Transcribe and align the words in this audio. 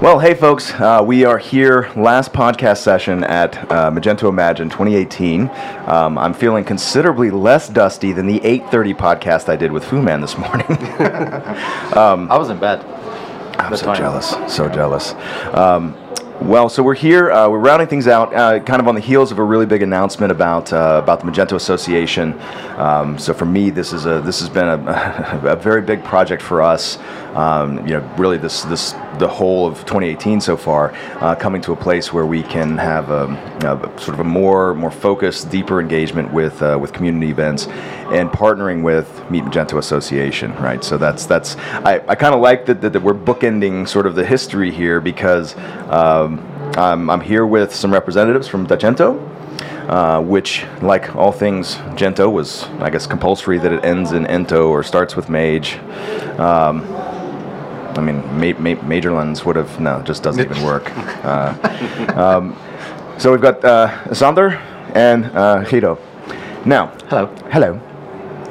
Well, 0.00 0.20
hey 0.20 0.34
folks, 0.34 0.70
uh, 0.74 1.02
we 1.04 1.24
are 1.24 1.38
here, 1.38 1.90
last 1.96 2.32
podcast 2.32 2.82
session 2.82 3.24
at 3.24 3.58
uh, 3.68 3.90
Magento 3.90 4.28
Imagine 4.28 4.70
2018. 4.70 5.50
Um, 5.86 6.16
I'm 6.16 6.32
feeling 6.32 6.62
considerably 6.62 7.32
less 7.32 7.68
dusty 7.68 8.12
than 8.12 8.28
the 8.28 8.38
8:30 8.38 8.94
podcast 8.94 9.48
I 9.48 9.56
did 9.56 9.72
with 9.72 9.82
Fu 9.82 10.00
Man 10.00 10.20
this 10.20 10.38
morning. 10.38 10.66
I 10.70 12.38
was 12.38 12.48
in 12.48 12.60
bed. 12.60 12.84
I'm 13.58 13.76
so 13.76 13.86
fine. 13.86 13.96
jealous, 13.96 14.36
so 14.46 14.68
jealous. 14.68 15.14
Um, 15.52 15.96
well, 16.40 16.68
so 16.68 16.84
we're 16.84 16.94
here. 16.94 17.32
Uh, 17.32 17.48
we're 17.48 17.58
rounding 17.58 17.88
things 17.88 18.06
out, 18.06 18.32
uh, 18.32 18.60
kind 18.60 18.80
of 18.80 18.86
on 18.86 18.94
the 18.94 19.00
heels 19.00 19.32
of 19.32 19.40
a 19.40 19.42
really 19.42 19.66
big 19.66 19.82
announcement 19.82 20.30
about 20.30 20.72
uh, 20.72 21.00
about 21.02 21.18
the 21.18 21.26
Magento 21.26 21.56
Association. 21.56 22.38
Um, 22.76 23.18
so 23.18 23.34
for 23.34 23.44
me, 23.44 23.70
this 23.70 23.92
is 23.92 24.06
a 24.06 24.20
this 24.20 24.38
has 24.38 24.48
been 24.48 24.68
a, 24.68 25.40
a 25.42 25.56
very 25.56 25.82
big 25.82 26.04
project 26.04 26.40
for 26.40 26.62
us. 26.62 26.98
Um, 27.38 27.86
you 27.86 27.94
know, 27.94 28.14
really 28.18 28.36
this 28.36 28.62
this 28.64 28.92
the 29.18 29.28
whole 29.28 29.66
of 29.66 29.78
2018 29.80 30.40
so 30.40 30.56
far, 30.56 30.92
uh, 31.20 31.36
coming 31.36 31.62
to 31.62 31.72
a 31.72 31.76
place 31.76 32.12
where 32.12 32.26
we 32.26 32.42
can 32.42 32.76
have 32.78 33.10
a, 33.10 33.26
a 33.62 34.00
sort 34.00 34.14
of 34.14 34.20
a 34.20 34.24
more 34.24 34.74
more 34.74 34.90
focused, 34.90 35.48
deeper 35.48 35.80
engagement 35.80 36.32
with 36.32 36.60
uh, 36.62 36.76
with 36.80 36.92
community 36.92 37.30
events 37.30 37.68
and 38.10 38.28
partnering 38.30 38.82
with 38.82 39.08
Meet 39.30 39.44
Magento 39.44 39.78
Association. 39.78 40.52
Right. 40.56 40.82
So 40.82 40.98
that's 40.98 41.26
that's 41.26 41.56
I, 41.56 42.02
I 42.08 42.14
kind 42.16 42.34
of 42.34 42.40
like 42.40 42.66
that, 42.66 42.80
that 42.80 42.92
that 42.92 43.02
we're 43.02 43.14
bookending 43.14 43.86
sort 43.88 44.06
of 44.06 44.14
the 44.14 44.24
history 44.24 44.70
here 44.70 45.00
because. 45.00 45.56
Um, 45.88 46.44
I'm, 46.76 47.10
I'm 47.10 47.20
here 47.20 47.44
with 47.44 47.74
some 47.74 47.92
representatives 47.92 48.46
from 48.46 48.66
Dutchento, 48.66 49.18
uh, 49.88 50.20
which, 50.20 50.64
like 50.80 51.16
all 51.16 51.32
things 51.32 51.74
Gento, 51.96 52.30
was, 52.30 52.64
I 52.78 52.90
guess, 52.90 53.06
compulsory 53.06 53.58
that 53.58 53.72
it 53.72 53.84
ends 53.84 54.12
in 54.12 54.26
Ento 54.26 54.68
or 54.68 54.84
starts 54.84 55.16
with 55.16 55.28
Mage. 55.28 55.76
Um, 56.38 56.82
I 57.96 58.00
mean, 58.00 58.18
ma- 58.38 58.58
ma- 58.58 58.80
Majorlands 58.82 59.44
would 59.44 59.56
have, 59.56 59.80
no, 59.80 60.00
just 60.02 60.22
doesn't 60.22 60.44
even 60.50 60.62
work. 60.64 60.90
Uh, 61.28 61.54
um, 62.16 62.56
so 63.18 63.32
we've 63.32 63.40
got 63.40 63.62
uh, 63.64 64.14
Sander 64.14 64.50
and 64.94 65.26
uh, 65.36 65.62
Guido. 65.64 65.98
Now, 66.64 66.86
Hello. 67.08 67.26
hello. 67.50 67.74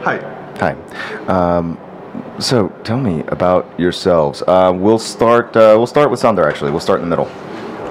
Hi. 0.04 0.18
Hi. 0.60 0.74
Um, 1.28 1.78
so 2.40 2.70
tell 2.84 2.98
me 3.00 3.24
about 3.28 3.66
yourselves. 3.80 4.44
Uh, 4.46 4.72
we'll 4.76 5.00
start. 5.00 5.56
Uh, 5.56 5.76
we'll 5.78 5.88
start 5.88 6.12
with 6.12 6.20
Sander. 6.20 6.48
Actually, 6.48 6.72
we'll 6.72 6.80
start 6.80 7.02
in 7.02 7.10
the 7.10 7.16
middle. 7.16 7.32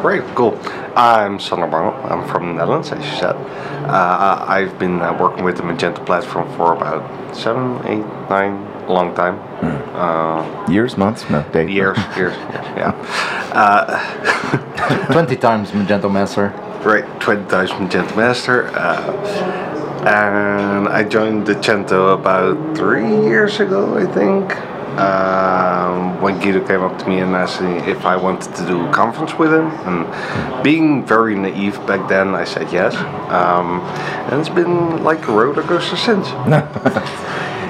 Great, 0.02 0.22
cool. 0.34 0.58
I'm 0.94 1.40
Sander 1.40 1.66
Mangel. 1.66 1.94
I'm 2.10 2.26
from 2.28 2.48
the 2.48 2.52
Netherlands, 2.54 2.92
as 2.92 3.04
you 3.04 3.18
said. 3.18 3.34
Uh, 3.86 4.44
I've 4.46 4.78
been 4.78 5.00
uh, 5.00 5.16
working 5.18 5.42
with 5.44 5.56
the 5.56 5.62
Magento 5.62 6.04
platform 6.04 6.48
for 6.56 6.74
about 6.74 7.34
seven, 7.34 7.78
eight, 7.86 8.04
nine, 8.28 8.54
a 8.54 8.75
long 8.92 9.14
time. 9.14 9.38
Uh, 9.94 10.44
Years, 10.68 10.96
months, 10.96 11.28
no, 11.30 11.42
days. 11.52 11.70
years, 11.70 11.96
years, 12.16 12.34
yeah. 12.76 12.92
Uh, 13.52 15.06
20 15.12 15.36
times 15.36 15.70
Magento 15.70 16.10
Master. 16.12 16.52
right, 16.84 17.04
20 17.20 17.48
times 17.48 17.70
Magento 17.70 18.16
Master. 18.16 18.66
Uh, 18.76 19.12
and 20.06 20.88
I 20.88 21.02
joined 21.02 21.46
Dutchento 21.46 22.14
about 22.14 22.76
three 22.76 23.08
years 23.24 23.58
ago, 23.60 23.96
I 23.96 24.06
think. 24.12 24.54
Um, 24.96 26.22
when 26.22 26.38
Guido 26.40 26.66
came 26.66 26.80
up 26.82 26.98
to 27.00 27.08
me 27.08 27.18
and 27.18 27.34
asked 27.34 27.60
me 27.60 27.76
if 27.90 28.06
I 28.06 28.16
wanted 28.16 28.54
to 28.56 28.66
do 28.66 28.86
a 28.86 28.90
conference 28.92 29.34
with 29.34 29.52
him, 29.52 29.66
and 29.84 30.62
being 30.64 31.04
very 31.04 31.34
naive 31.34 31.76
back 31.86 32.08
then, 32.08 32.34
I 32.34 32.44
said 32.44 32.72
yes. 32.72 32.94
Um, 33.30 33.80
and 34.30 34.40
it's 34.40 34.48
been 34.48 35.02
like 35.04 35.26
a 35.28 35.32
roller 35.32 35.62
coaster 35.62 35.96
since. 35.96 36.28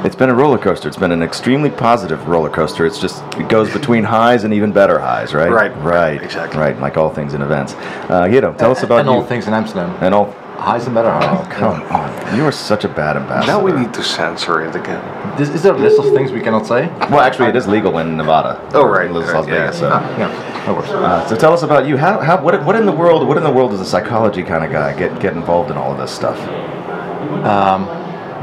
It's 0.07 0.15
been 0.15 0.31
a 0.31 0.35
roller 0.35 0.57
coaster. 0.57 0.87
It's 0.87 0.97
been 0.97 1.11
an 1.11 1.21
extremely 1.21 1.69
positive 1.69 2.29
roller 2.29 2.49
coaster. 2.49 2.87
It's 2.87 3.01
just 3.01 3.25
it 3.35 3.49
goes 3.49 3.73
between 3.73 4.05
highs 4.05 4.45
and 4.45 4.55
even 4.55 4.71
better 4.71 5.01
highs, 5.01 5.35
right? 5.35 5.51
Right, 5.51 5.77
Right. 5.79 6.23
exactly. 6.23 6.61
Right. 6.61 6.79
Like 6.79 6.97
all 6.97 7.11
things 7.11 7.35
in 7.35 7.43
events. 7.43 7.75
Uh, 8.09 8.29
Guido, 8.29 8.53
tell 8.55 8.71
us 8.71 8.85
about 8.85 9.01
and 9.01 9.09
you. 9.09 9.15
all 9.17 9.25
things 9.25 9.49
in 9.49 9.53
Amsterdam. 9.53 9.97
And 10.01 10.15
all. 10.15 10.31
Highs 10.59 10.87
and 10.87 10.95
better 10.95 11.11
highs. 11.11 11.45
Oh, 11.45 11.51
come 11.51 11.83
on. 11.91 12.37
You 12.37 12.47
are 12.47 12.53
such 12.53 12.85
a 12.85 12.89
bad 12.89 13.17
ambassador. 13.17 13.51
Now 13.53 13.61
we 13.61 13.73
need 13.73 13.93
to 13.95 14.03
censor 14.05 14.65
it 14.65 14.77
again. 14.77 15.03
This, 15.37 15.49
is 15.49 15.65
there 15.65 15.75
a 15.75 15.77
list 15.77 15.99
of 15.99 16.05
things 16.15 16.31
we 16.31 16.41
cannot 16.41 16.67
say? 16.69 16.87
Well, 17.11 17.19
actually, 17.21 17.49
it 17.49 17.57
is 17.57 17.67
legal 17.67 17.99
in 17.99 18.17
Nevada. 18.17 18.61
Oh, 18.75 18.87
right, 18.87 19.07
In 19.07 19.13
Las 19.15 19.29
right, 19.33 19.49
yeah. 19.49 19.65
Vegas. 19.67 19.81
So. 19.81 19.89
Yeah, 19.89 20.65
no 20.69 20.75
worries. 20.75 20.91
Uh, 20.91 21.27
so 21.27 21.37
tell 21.37 21.53
us 21.53 21.63
about 21.65 21.87
you. 21.89 21.97
How, 21.97 22.21
how 22.21 22.41
what, 22.41 22.65
what 22.65 22.77
in 22.77 22.87
the 22.87 22.93
world 22.93 23.27
what 23.27 23.37
in 23.37 23.43
the 23.43 23.51
world 23.51 23.73
does 23.73 23.81
a 23.81 23.85
psychology 23.85 24.45
kind 24.45 24.65
of 24.65 24.71
guy 24.71 24.97
get 24.97 25.21
get 25.21 25.35
involved 25.35 25.71
in 25.73 25.77
all 25.77 25.91
of 25.91 25.99
this 25.99 26.13
stuff? 26.15 26.39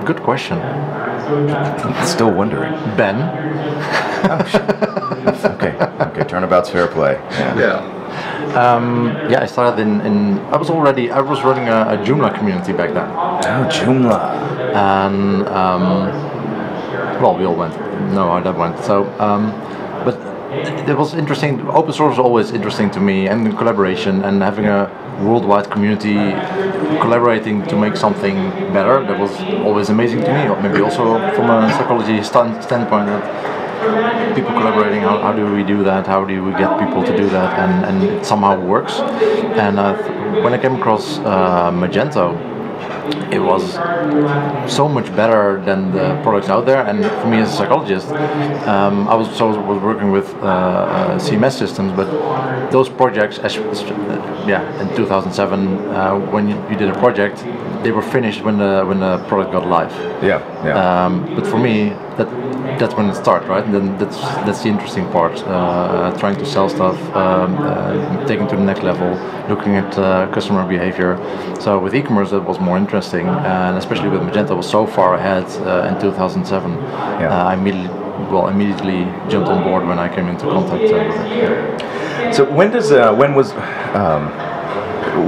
Good 0.06 0.22
question. 0.22 0.58
Still 2.06 2.32
wondering. 2.32 2.74
Ben, 2.98 3.16
Okay. 5.46 5.76
Okay. 5.76 6.24
Turnabout's 6.26 6.70
fair 6.70 6.88
play. 6.88 7.14
Yeah. 7.32 7.60
Yeah. 7.60 9.30
yeah, 9.30 9.42
I 9.42 9.46
started 9.46 9.82
in, 9.82 10.02
in 10.02 10.40
I 10.54 10.58
was 10.58 10.70
already, 10.70 11.10
I 11.12 11.22
was 11.22 11.44
running 11.44 11.68
a, 11.70 11.94
a 11.94 11.98
Joomla 12.06 12.38
community 12.38 12.74
back 12.74 12.94
then. 12.94 13.10
Oh, 13.10 13.68
Joomla. 13.72 14.74
and 14.76 15.48
um, 15.48 15.82
well, 17.22 17.38
we 17.38 17.46
all 17.46 17.56
went. 17.56 17.74
No, 18.14 18.30
how 18.30 18.40
that 18.42 18.58
went. 18.58 18.78
So, 18.84 19.06
um, 19.20 19.52
but 20.06 20.16
it 20.90 20.98
was 20.98 21.14
interesting. 21.14 21.68
Open 21.70 21.94
source 21.94 22.18
was 22.18 22.20
always 22.20 22.52
interesting 22.52 22.92
to 22.92 23.00
me, 23.00 23.28
and 23.28 23.58
collaboration 23.58 24.24
and 24.24 24.42
having 24.42 24.66
a 24.66 24.90
worldwide 25.24 25.70
community 25.72 26.16
collaborating 27.02 27.64
to 27.68 27.76
make 27.76 27.96
something 27.96 28.36
better. 28.74 29.04
That 29.06 29.20
was 29.20 29.32
always 29.66 29.90
amazing 29.90 30.22
to 30.22 30.34
me. 30.34 30.48
Or 30.50 30.62
maybe 30.62 30.82
also 30.82 31.04
from 31.36 31.50
a 31.50 31.70
psychology 31.72 32.22
stand, 32.24 32.64
standpoint 32.64 33.08
that 33.08 34.36
people 34.36 34.52
collaborating. 34.52 35.02
How, 35.02 35.20
how 35.20 35.34
do 35.34 35.52
we 35.54 35.64
do 35.64 35.84
that? 35.84 36.08
How 36.08 36.24
do 36.26 36.44
we 36.44 36.52
get 36.52 36.80
people 36.80 37.04
to 37.04 37.16
do 37.16 37.30
that? 37.30 37.50
And 37.60 37.86
and 37.86 38.04
it 38.04 38.26
somehow 38.26 38.60
works. 38.60 39.00
And 39.64 39.80
uh, 39.80 39.94
when 40.44 40.54
I 40.54 40.58
came 40.58 40.76
across 40.76 41.20
uh, 41.20 41.72
Magento 41.72 42.53
it 43.32 43.40
was 43.40 43.74
so 44.72 44.88
much 44.88 45.14
better 45.16 45.62
than 45.66 45.92
the 45.92 46.20
products 46.24 46.50
out 46.50 46.66
there. 46.66 46.86
And 46.86 47.04
for 47.22 47.28
me 47.28 47.40
as 47.40 47.54
a 47.54 47.58
psychologist, 47.58 48.08
um, 48.68 49.08
I 49.08 49.16
was 49.16 49.36
so 49.36 49.48
was 49.48 49.82
working 49.82 50.12
with 50.12 50.34
uh, 50.36 50.46
uh, 50.46 51.20
CMS 51.20 51.54
systems, 51.58 51.92
but 51.94 52.08
those 52.72 52.90
projects, 52.90 53.38
yeah, 54.48 54.82
in 54.82 54.96
2007, 54.96 55.78
uh, 55.78 56.20
when 56.32 56.48
you, 56.50 56.56
you 56.70 56.76
did 56.76 56.90
a 56.90 57.00
project, 57.00 57.44
they 57.84 57.92
were 57.92 58.02
finished 58.02 58.42
when 58.44 58.58
the 58.58 58.84
when 58.86 59.00
the 59.00 59.18
product 59.28 59.52
got 59.52 59.68
live. 59.68 59.92
Yeah. 60.24 60.40
Yeah. 60.66 61.06
Um, 61.06 61.36
but 61.36 61.46
for 61.46 61.58
me, 61.58 61.90
that 62.18 62.30
that's 62.80 62.96
when 62.96 63.10
it 63.10 63.16
starts, 63.16 63.46
right? 63.48 63.64
And 63.64 63.74
then 63.74 63.98
that's 63.98 64.20
that's 64.46 64.64
the 64.64 64.70
interesting 64.70 65.10
part. 65.12 65.34
Uh, 65.44 66.16
trying 66.18 66.38
to 66.38 66.46
sell 66.46 66.70
stuff, 66.70 66.98
um, 67.16 67.58
uh, 67.58 68.26
taking 68.26 68.48
to 68.48 68.56
the 68.56 68.64
next 68.64 68.84
level, 68.84 69.10
looking 69.50 69.76
at 69.76 69.98
uh, 69.98 70.28
customer 70.34 70.68
behavior. 70.68 71.18
So 71.60 71.80
with 71.80 71.94
e-commerce, 71.94 72.32
that 72.32 72.42
was 72.42 72.60
more 72.60 72.78
interesting, 72.78 73.28
and 73.28 73.78
especially 73.78 74.10
with 74.10 74.22
Magento, 74.22 74.56
was 74.56 74.70
so 74.70 74.86
far 74.86 75.16
ahead 75.16 75.46
uh, 75.68 75.94
in 75.94 76.02
2007. 76.02 76.72
Yeah. 76.74 77.30
Uh, 77.30 77.44
I 77.44 77.54
immediately, 77.54 77.90
well, 78.32 78.48
immediately 78.48 79.04
jumped 79.30 79.50
on 79.50 79.64
board 79.64 79.86
when 79.86 80.00
I 80.00 80.14
came 80.14 80.28
into 80.28 80.46
contact 80.46 80.84
uh, 80.84 80.98
with 81.08 81.18
it. 81.32 82.36
So 82.36 82.52
when 82.52 82.72
does 82.72 82.92
uh, 82.92 83.14
when 83.14 83.36
was 83.36 83.52
um, 83.94 84.32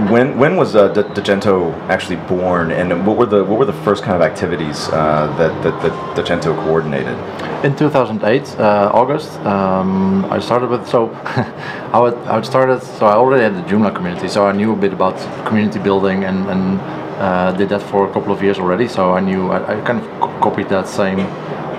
when 0.09 0.37
when 0.37 0.55
was 0.55 0.75
uh, 0.75 0.87
D- 0.89 1.01
Dutchento 1.01 1.73
actually 1.89 2.15
born, 2.15 2.71
and 2.71 3.05
what 3.05 3.17
were 3.17 3.25
the 3.25 3.43
what 3.43 3.59
were 3.59 3.65
the 3.65 3.81
first 3.83 4.03
kind 4.03 4.15
of 4.15 4.21
activities 4.21 4.89
uh, 4.89 5.27
that 5.37 5.53
that 5.63 5.81
that 5.83 5.93
Dutchento 6.17 6.55
coordinated? 6.65 7.17
In 7.63 7.75
2008, 7.75 8.59
uh, 8.59 8.91
August, 8.93 9.31
um, 9.39 10.25
I 10.25 10.39
started 10.39 10.69
with 10.69 10.87
so 10.87 11.09
I 11.25 12.11
how 12.25 12.37
it 12.37 12.45
started. 12.45 12.81
So 12.81 13.05
I 13.05 13.13
already 13.13 13.43
had 13.43 13.55
the 13.55 13.69
Joomla 13.69 13.93
community, 13.95 14.27
so 14.27 14.45
I 14.47 14.51
knew 14.51 14.73
a 14.73 14.75
bit 14.75 14.93
about 14.93 15.17
community 15.45 15.79
building 15.79 16.23
and 16.23 16.47
and 16.49 16.79
uh, 17.19 17.51
did 17.51 17.69
that 17.69 17.81
for 17.81 18.09
a 18.09 18.13
couple 18.13 18.33
of 18.33 18.41
years 18.41 18.59
already. 18.59 18.87
So 18.87 19.13
I 19.13 19.19
knew 19.19 19.51
I, 19.51 19.77
I 19.77 19.81
kind 19.81 19.99
of 20.01 20.41
copied 20.41 20.69
that 20.69 20.87
same 20.87 21.19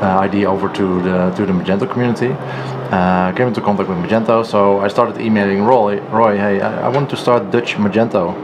idea 0.04 0.48
over 0.50 0.68
to 0.68 1.02
the 1.02 1.30
to 1.36 1.46
the 1.46 1.52
Magento 1.52 1.86
community. 1.90 2.34
Uh, 2.90 3.32
came 3.32 3.48
into 3.48 3.60
contact 3.60 3.88
with 3.88 3.98
Magento, 3.98 4.44
so 4.46 4.78
I 4.80 4.88
started 4.88 5.20
emailing 5.20 5.64
Roy. 5.64 6.00
Roy, 6.12 6.36
hey, 6.36 6.60
I, 6.60 6.86
I 6.86 6.88
want 6.88 7.10
to 7.10 7.16
start 7.16 7.50
Dutch 7.50 7.74
Magento. 7.76 8.34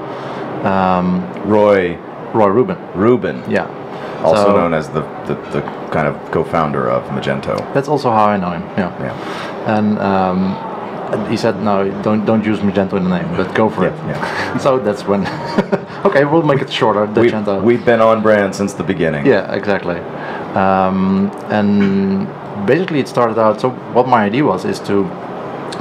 Um, 0.65 1.23
Roy 1.45 1.97
Roy 2.35 2.49
Rubin, 2.49 2.77
Rubin, 2.95 3.43
yeah. 3.51 3.67
also 4.25 4.45
So- 4.45 4.57
known 4.57 4.75
as 4.75 4.89
the, 4.89 5.03
the, 5.27 5.35
the 5.53 5.61
kind 5.93 6.07
of 6.09 6.15
co-founder 6.31 6.89
of 6.89 7.03
Magento. 7.11 7.57
That's 7.75 7.89
also 7.89 8.11
how 8.11 8.25
I 8.25 8.37
know 8.37 8.51
him. 8.51 8.63
Yeah. 8.79 8.91
Yeah. 9.03 9.77
And 9.79 9.99
um, 9.99 11.29
he 11.31 11.37
said, 11.37 11.61
no, 11.63 11.91
don't 12.03 12.25
don't 12.25 12.45
use 12.45 12.61
Magento 12.61 12.95
in 12.97 13.05
the 13.05 13.19
name, 13.19 13.29
but 13.37 13.55
go 13.55 13.69
for 13.69 13.87
it. 13.87 13.95
yeah. 14.09 14.59
so 14.65 14.79
that's 14.79 15.05
when. 15.07 15.25
okay, 16.05 16.25
we'll 16.25 16.43
make 16.43 16.61
it 16.61 16.73
shorter. 16.73 17.07
We, 17.07 17.31
Magento. 17.31 17.63
we've 17.63 17.85
been 17.85 18.01
on 18.01 18.23
brand 18.23 18.55
since 18.55 18.75
the 18.75 18.85
beginning. 18.85 19.27
yeah, 19.27 19.53
exactly. 19.55 19.99
Um, 20.55 21.31
and 21.51 22.27
basically, 22.67 23.01
it 23.01 23.09
started 23.09 23.39
out. 23.39 23.61
So 23.61 23.71
what 23.95 24.07
my 24.09 24.25
idea 24.25 24.45
was 24.45 24.65
is 24.65 24.79
to 24.81 25.05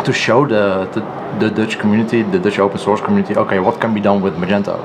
to 0.05 0.13
show 0.13 0.47
the, 0.47 0.89
the, 0.93 1.47
the 1.47 1.53
Dutch 1.53 1.77
community, 1.77 2.21
the 2.21 2.39
Dutch 2.39 2.59
open 2.59 2.79
source 2.79 3.01
community, 3.01 3.35
okay, 3.35 3.59
what 3.59 3.79
can 3.79 3.93
be 3.93 4.01
done 4.01 4.21
with 4.21 4.33
Magento? 4.35 4.79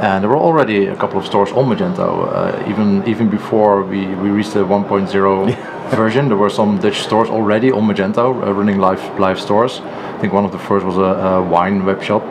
And 0.00 0.22
there 0.22 0.28
were 0.28 0.36
already 0.36 0.86
a 0.86 0.96
couple 0.96 1.18
of 1.18 1.26
stores 1.26 1.50
on 1.52 1.66
Magento, 1.66 2.28
uh, 2.32 2.70
even 2.70 3.06
even 3.08 3.28
before 3.28 3.82
we, 3.82 4.06
we 4.16 4.30
reached 4.30 4.54
the 4.54 4.64
1.0 4.64 5.90
version. 5.96 6.28
There 6.28 6.36
were 6.36 6.50
some 6.50 6.78
Dutch 6.78 7.00
stores 7.00 7.28
already 7.28 7.70
on 7.70 7.86
Magento 7.86 8.26
uh, 8.46 8.52
running 8.52 8.78
live 8.78 9.02
live 9.18 9.40
stores. 9.40 9.80
I 9.80 10.18
think 10.20 10.32
one 10.32 10.44
of 10.44 10.52
the 10.52 10.58
first 10.58 10.84
was 10.84 10.96
a, 10.96 11.00
a 11.00 11.42
wine 11.42 11.84
web 11.84 12.02
shop. 12.02 12.22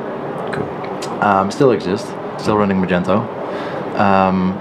Cool. 0.53 0.67
Um, 1.21 1.51
still 1.51 1.71
exists, 1.71 2.09
still 2.39 2.57
running 2.57 2.77
Magento. 2.77 3.17
Um, 3.97 4.53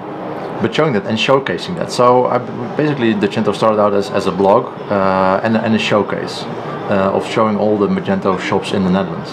but 0.62 0.75
showing 0.75 0.94
that 0.94 1.06
and 1.06 1.19
showcasing 1.19 1.76
that. 1.76 1.93
So 1.93 2.26
I, 2.26 2.38
basically, 2.76 3.12
Dutchento 3.14 3.55
started 3.55 3.81
out 3.81 3.93
as, 3.93 4.11
as 4.11 4.26
a 4.26 4.32
blog 4.32 4.64
uh, 4.90 5.40
and, 5.43 5.56
and 5.56 5.75
a 5.75 5.78
showcase 5.78 6.43
uh, 6.88 7.12
of 7.12 7.26
showing 7.26 7.56
all 7.56 7.76
the 7.76 7.88
Magento 7.88 8.38
shops 8.40 8.73
in 8.73 8.84
the 8.84 8.90
Netherlands. 8.90 9.31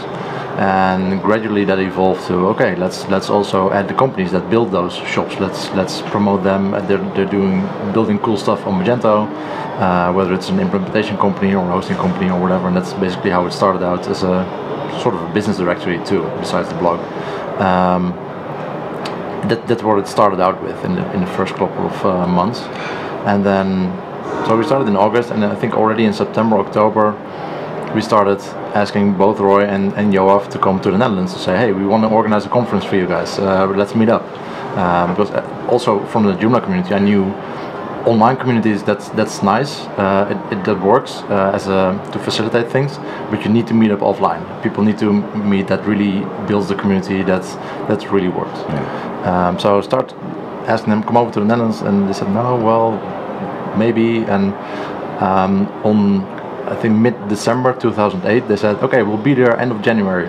And 0.58 1.22
gradually 1.22 1.66
that 1.66 1.80
evolved 1.80 2.28
to 2.28 2.36
okay, 2.50 2.76
let's 2.76 3.08
let's 3.08 3.32
also 3.32 3.72
add 3.72 3.88
the 3.88 3.96
companies 3.96 4.32
that 4.34 4.52
build 4.52 4.72
those 4.72 4.94
shops. 4.94 5.40
Let's 5.40 5.72
let's 5.72 6.02
promote 6.02 6.44
them. 6.44 6.72
They're, 6.88 7.04
they're 7.16 7.26
doing 7.26 7.62
building 7.92 8.20
cool 8.20 8.38
stuff 8.38 8.68
on 8.68 8.84
Magento, 8.84 9.28
uh, 9.80 10.14
whether 10.14 10.32
it's 10.32 10.50
an 10.50 10.60
implementation 10.60 11.18
company 11.18 11.56
or 11.56 11.68
a 11.68 11.72
hosting 11.72 11.98
company 11.98 12.30
or 12.30 12.40
whatever. 12.40 12.68
And 12.68 12.78
that's 12.78 12.94
basically 12.94 13.32
how 13.32 13.48
it 13.48 13.52
started 13.52 13.82
out 13.82 14.08
as 14.08 14.22
a 14.22 14.46
sort 15.02 15.16
of 15.16 15.24
a 15.24 15.34
business 15.34 15.58
directory 15.58 16.00
too, 16.06 16.22
besides 16.40 16.70
the 16.70 16.76
blog. 16.76 17.00
Um, 17.60 18.14
that, 19.50 19.68
that's 19.68 19.84
what 19.84 20.00
it 20.00 20.08
started 20.08 20.40
out 20.40 20.62
with 20.62 20.84
in 20.86 20.96
the, 20.96 21.14
in 21.14 21.22
the 21.22 21.28
first 21.28 21.54
couple 21.56 21.86
of 21.86 22.06
uh, 22.06 22.28
months. 22.28 22.60
And 23.26 23.46
then, 23.46 23.92
so 24.46 24.58
we 24.58 24.64
started 24.64 24.88
in 24.88 24.96
August, 24.96 25.32
and 25.32 25.44
I 25.46 25.56
think 25.56 25.74
already 25.74 26.06
in 26.06 26.14
September, 26.14 26.58
October, 26.58 27.14
we 27.96 28.02
started 28.02 28.40
asking 28.76 29.14
both 29.14 29.40
Roy 29.40 29.66
and, 29.66 29.94
and 29.94 30.14
Yoav 30.14 30.50
to 30.52 30.60
come 30.60 30.82
to 30.82 30.92
the 30.92 30.98
Netherlands 30.98 31.34
to 31.34 31.40
say, 31.40 31.56
hey, 31.58 31.72
we 31.72 31.86
want 31.86 32.04
to 32.04 32.10
organize 32.10 32.46
a 32.46 32.50
conference 32.50 32.84
for 32.84 32.96
you 32.96 33.08
guys, 33.08 33.40
uh, 33.40 33.68
let's 33.68 33.96
meet 33.96 34.10
up. 34.10 34.24
Um, 34.78 35.12
because 35.12 35.30
uh, 35.30 35.68
also 35.70 36.04
from 36.08 36.26
the 36.26 36.34
Joomla 36.34 36.64
community, 36.64 36.96
I 36.96 37.00
knew 37.00 37.26
online 38.06 38.38
communities 38.38 38.84
that's 38.84 39.10
that's 39.10 39.42
nice. 39.44 39.82
Uh, 39.98 40.28
it, 40.52 40.58
it 40.58 40.64
that 40.66 40.82
works 40.82 41.22
uh, 41.30 41.52
as 41.54 41.68
a 41.68 41.98
to 42.12 42.20
facilitate 42.20 42.70
things 42.72 42.98
but 43.30 43.44
you 43.44 43.50
need 43.50 43.68
to 43.68 43.74
meet 43.74 43.92
up 43.92 44.00
offline. 44.00 44.42
People 44.64 44.84
need 44.84 44.98
to 45.00 45.14
meet 45.54 45.68
that 45.68 45.86
really 45.86 46.20
builds 46.48 46.68
the 46.68 46.76
community 46.76 47.24
that's 47.24 47.56
that's 47.88 48.06
really 48.08 48.30
works 48.30 48.60
Yeah. 48.70 49.48
um, 49.50 49.60
so 49.60 49.78
I 49.78 49.82
start 49.82 50.14
asking 50.68 50.92
them 50.92 51.04
come 51.04 51.18
over 51.18 51.32
to 51.32 51.40
the 51.40 51.46
Netherlands 51.46 51.82
and 51.82 52.08
they 52.08 52.14
said 52.14 52.30
no 52.30 52.56
well 52.56 52.92
maybe. 53.78 54.24
And 54.26 54.54
um, 55.22 55.68
on 55.84 56.26
I 56.68 56.76
think 56.76 56.98
mid 56.98 57.16
December 57.30 57.74
2008 57.74 58.48
they 58.48 58.58
said 58.58 58.76
okay 58.84 59.04
we'll 59.04 59.18
be 59.18 59.34
there 59.34 59.58
end 59.60 59.72
of 59.72 59.82
January 59.82 60.28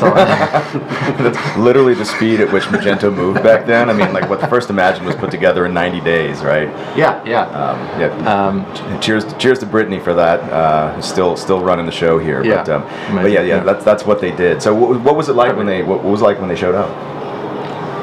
so 0.00 0.10
That's 0.14 1.56
literally 1.58 1.94
the 1.94 2.04
speed 2.04 2.40
at 2.40 2.52
which 2.52 2.64
Magento 2.64 3.14
moved 3.14 3.42
back 3.42 3.66
then. 3.66 3.90
I 3.90 3.92
mean, 3.92 4.12
like 4.12 4.28
what 4.28 4.40
the 4.40 4.48
first 4.48 4.70
Imagine 4.70 5.04
was 5.04 5.14
put 5.16 5.30
together 5.30 5.66
in 5.66 5.74
90 5.74 6.00
days, 6.00 6.40
right? 6.42 6.68
yeah 6.96 7.22
yeah 7.24 7.42
Um, 7.62 7.78
yeah. 8.00 8.46
um, 8.48 9.00
cheers, 9.00 9.24
cheers 9.34 9.58
to 9.60 9.66
Brittany 9.66 10.00
for 10.00 10.14
that. 10.14 10.40
Uh, 10.40 11.00
still, 11.00 11.36
still 11.36 11.60
running 11.60 11.86
the 11.86 11.92
show 11.92 12.18
here. 12.18 12.42
Yeah. 12.42 12.64
But, 12.64 12.68
um, 12.70 12.82
but 13.22 13.30
yeah, 13.30 13.40
yeah, 13.40 13.56
yeah. 13.56 13.60
that's 13.62 13.84
that's 13.84 14.04
what 14.04 14.20
they 14.20 14.32
did. 14.34 14.62
So, 14.62 14.74
what, 14.74 15.00
what 15.02 15.16
was 15.16 15.28
it 15.28 15.34
like 15.34 15.56
when 15.56 15.66
they 15.66 15.82
what, 15.82 16.02
what 16.02 16.10
was 16.10 16.20
it 16.22 16.24
like 16.24 16.38
when 16.40 16.48
they 16.48 16.56
showed 16.56 16.74
up? 16.74 16.90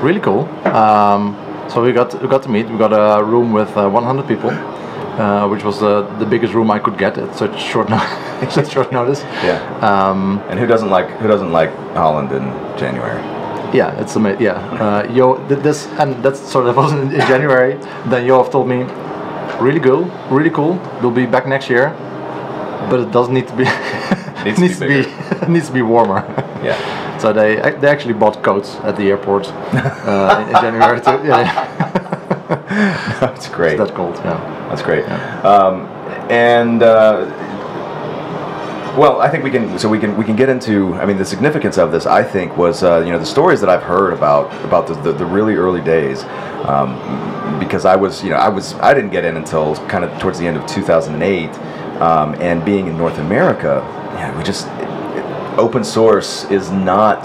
really 0.04 0.20
cool. 0.20 0.42
Um, 0.68 1.36
so 1.70 1.82
we 1.84 1.92
got 1.92 2.14
we 2.22 2.28
got 2.28 2.44
to 2.44 2.50
meet. 2.50 2.70
We 2.70 2.78
got 2.78 2.94
a 2.94 3.24
room 3.24 3.52
with 3.52 3.76
uh, 3.76 3.90
100 3.90 4.28
people, 4.28 4.52
uh, 5.18 5.48
which 5.50 5.64
was 5.64 5.80
the 5.80 6.04
the 6.20 6.26
biggest 6.26 6.54
room 6.54 6.70
I 6.72 6.80
could 6.80 6.98
get 6.98 7.18
at 7.18 7.36
such 7.36 7.60
short 7.72 7.90
no- 7.90 8.08
such 8.50 8.72
short 8.72 8.92
notice. 8.92 9.22
Yeah. 9.44 9.60
Um, 9.82 10.42
And 10.50 10.60
who 10.60 10.68
doesn't 10.68 10.90
like 10.90 11.10
who 11.22 11.28
doesn't 11.28 11.52
like 11.52 11.72
Holland 11.96 12.32
in 12.32 12.46
January? 12.78 13.22
yeah, 13.74 14.02
it's 14.02 14.16
amazing. 14.16 14.42
Yeah, 14.46 14.58
uh, 14.84 15.04
Yo, 15.18 15.36
th- 15.50 15.62
this 15.64 15.88
and 16.00 16.24
that's 16.24 16.40
so 16.52 16.64
that 16.64 16.76
was 16.76 16.92
in, 16.94 17.10
January. 17.28 17.74
Then 18.10 18.26
Yoav 18.28 18.50
told 18.52 18.68
me, 18.68 18.86
really 19.60 19.80
cool, 19.82 20.06
really 20.30 20.50
cool. 20.52 20.80
We'll 21.02 21.12
be 21.12 21.26
back 21.26 21.46
next 21.48 21.70
year, 21.70 21.90
but 22.90 23.00
it 23.00 23.12
doesn't 23.12 23.34
need 23.34 23.48
to 23.48 23.56
be. 23.56 23.66
Needs 24.46 24.60
to 24.60 24.62
needs 24.62 24.80
be 24.80 24.88
to 24.88 25.46
be 25.48 25.52
needs 25.54 25.68
to 25.68 25.74
be 25.74 25.82
warmer. 25.82 26.22
Yeah. 26.64 26.78
So 27.18 27.34
they 27.34 27.56
they 27.82 27.90
actually 27.90 28.14
bought 28.14 28.42
coats 28.44 28.76
at 28.84 28.96
the 28.96 29.10
airport 29.12 29.48
uh, 29.48 30.40
in, 30.42 30.56
in 30.56 30.62
January 30.62 31.02
too. 31.02 31.20
Yeah, 31.28 31.44
That's 33.20 33.50
great. 33.50 33.78
that's 33.78 33.90
cold. 33.90 34.16
Yeah. 34.18 34.38
That's 34.70 34.84
great. 34.84 35.04
Um, 35.44 35.88
and 36.30 36.84
uh, 36.84 37.26
well, 38.96 39.20
I 39.20 39.30
think 39.30 39.44
we 39.44 39.50
can. 39.50 39.80
So 39.80 39.90
we 39.90 39.98
can 39.98 40.16
we 40.16 40.24
can 40.24 40.36
get 40.36 40.48
into. 40.48 40.94
I 40.96 41.06
mean, 41.06 41.18
the 41.18 41.26
significance 41.26 41.80
of 41.80 41.92
this, 41.92 42.06
I 42.06 42.22
think, 42.22 42.56
was 42.56 42.84
uh, 42.84 43.00
you 43.00 43.12
know 43.12 43.18
the 43.18 43.26
stories 43.26 43.62
that 43.62 43.70
I've 43.70 43.82
heard 43.82 44.14
about 44.14 44.54
about 44.64 44.86
the, 44.86 44.94
the, 44.94 45.14
the 45.14 45.26
really 45.26 45.56
early 45.56 45.82
days. 45.82 46.24
Um, 46.68 47.60
because 47.60 47.86
I 47.86 47.96
was 47.96 48.24
you 48.24 48.30
know 48.30 48.36
I 48.36 48.50
was 48.50 48.76
I 48.76 48.94
didn't 48.94 49.10
get 49.10 49.26
in 49.26 49.38
until 49.38 49.76
kind 49.88 50.04
of 50.04 50.20
towards 50.20 50.38
the 50.38 50.46
end 50.46 50.58
of 50.58 50.68
2008, 50.68 51.50
um, 52.00 52.36
and 52.36 52.64
being 52.64 52.86
in 52.86 52.96
North 52.96 53.18
America, 53.18 53.82
yeah, 54.16 54.38
we 54.38 54.44
just 54.44 54.68
open 55.58 55.84
source 55.84 56.46
is 56.52 56.70
not 56.70 57.24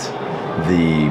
the 0.69 1.11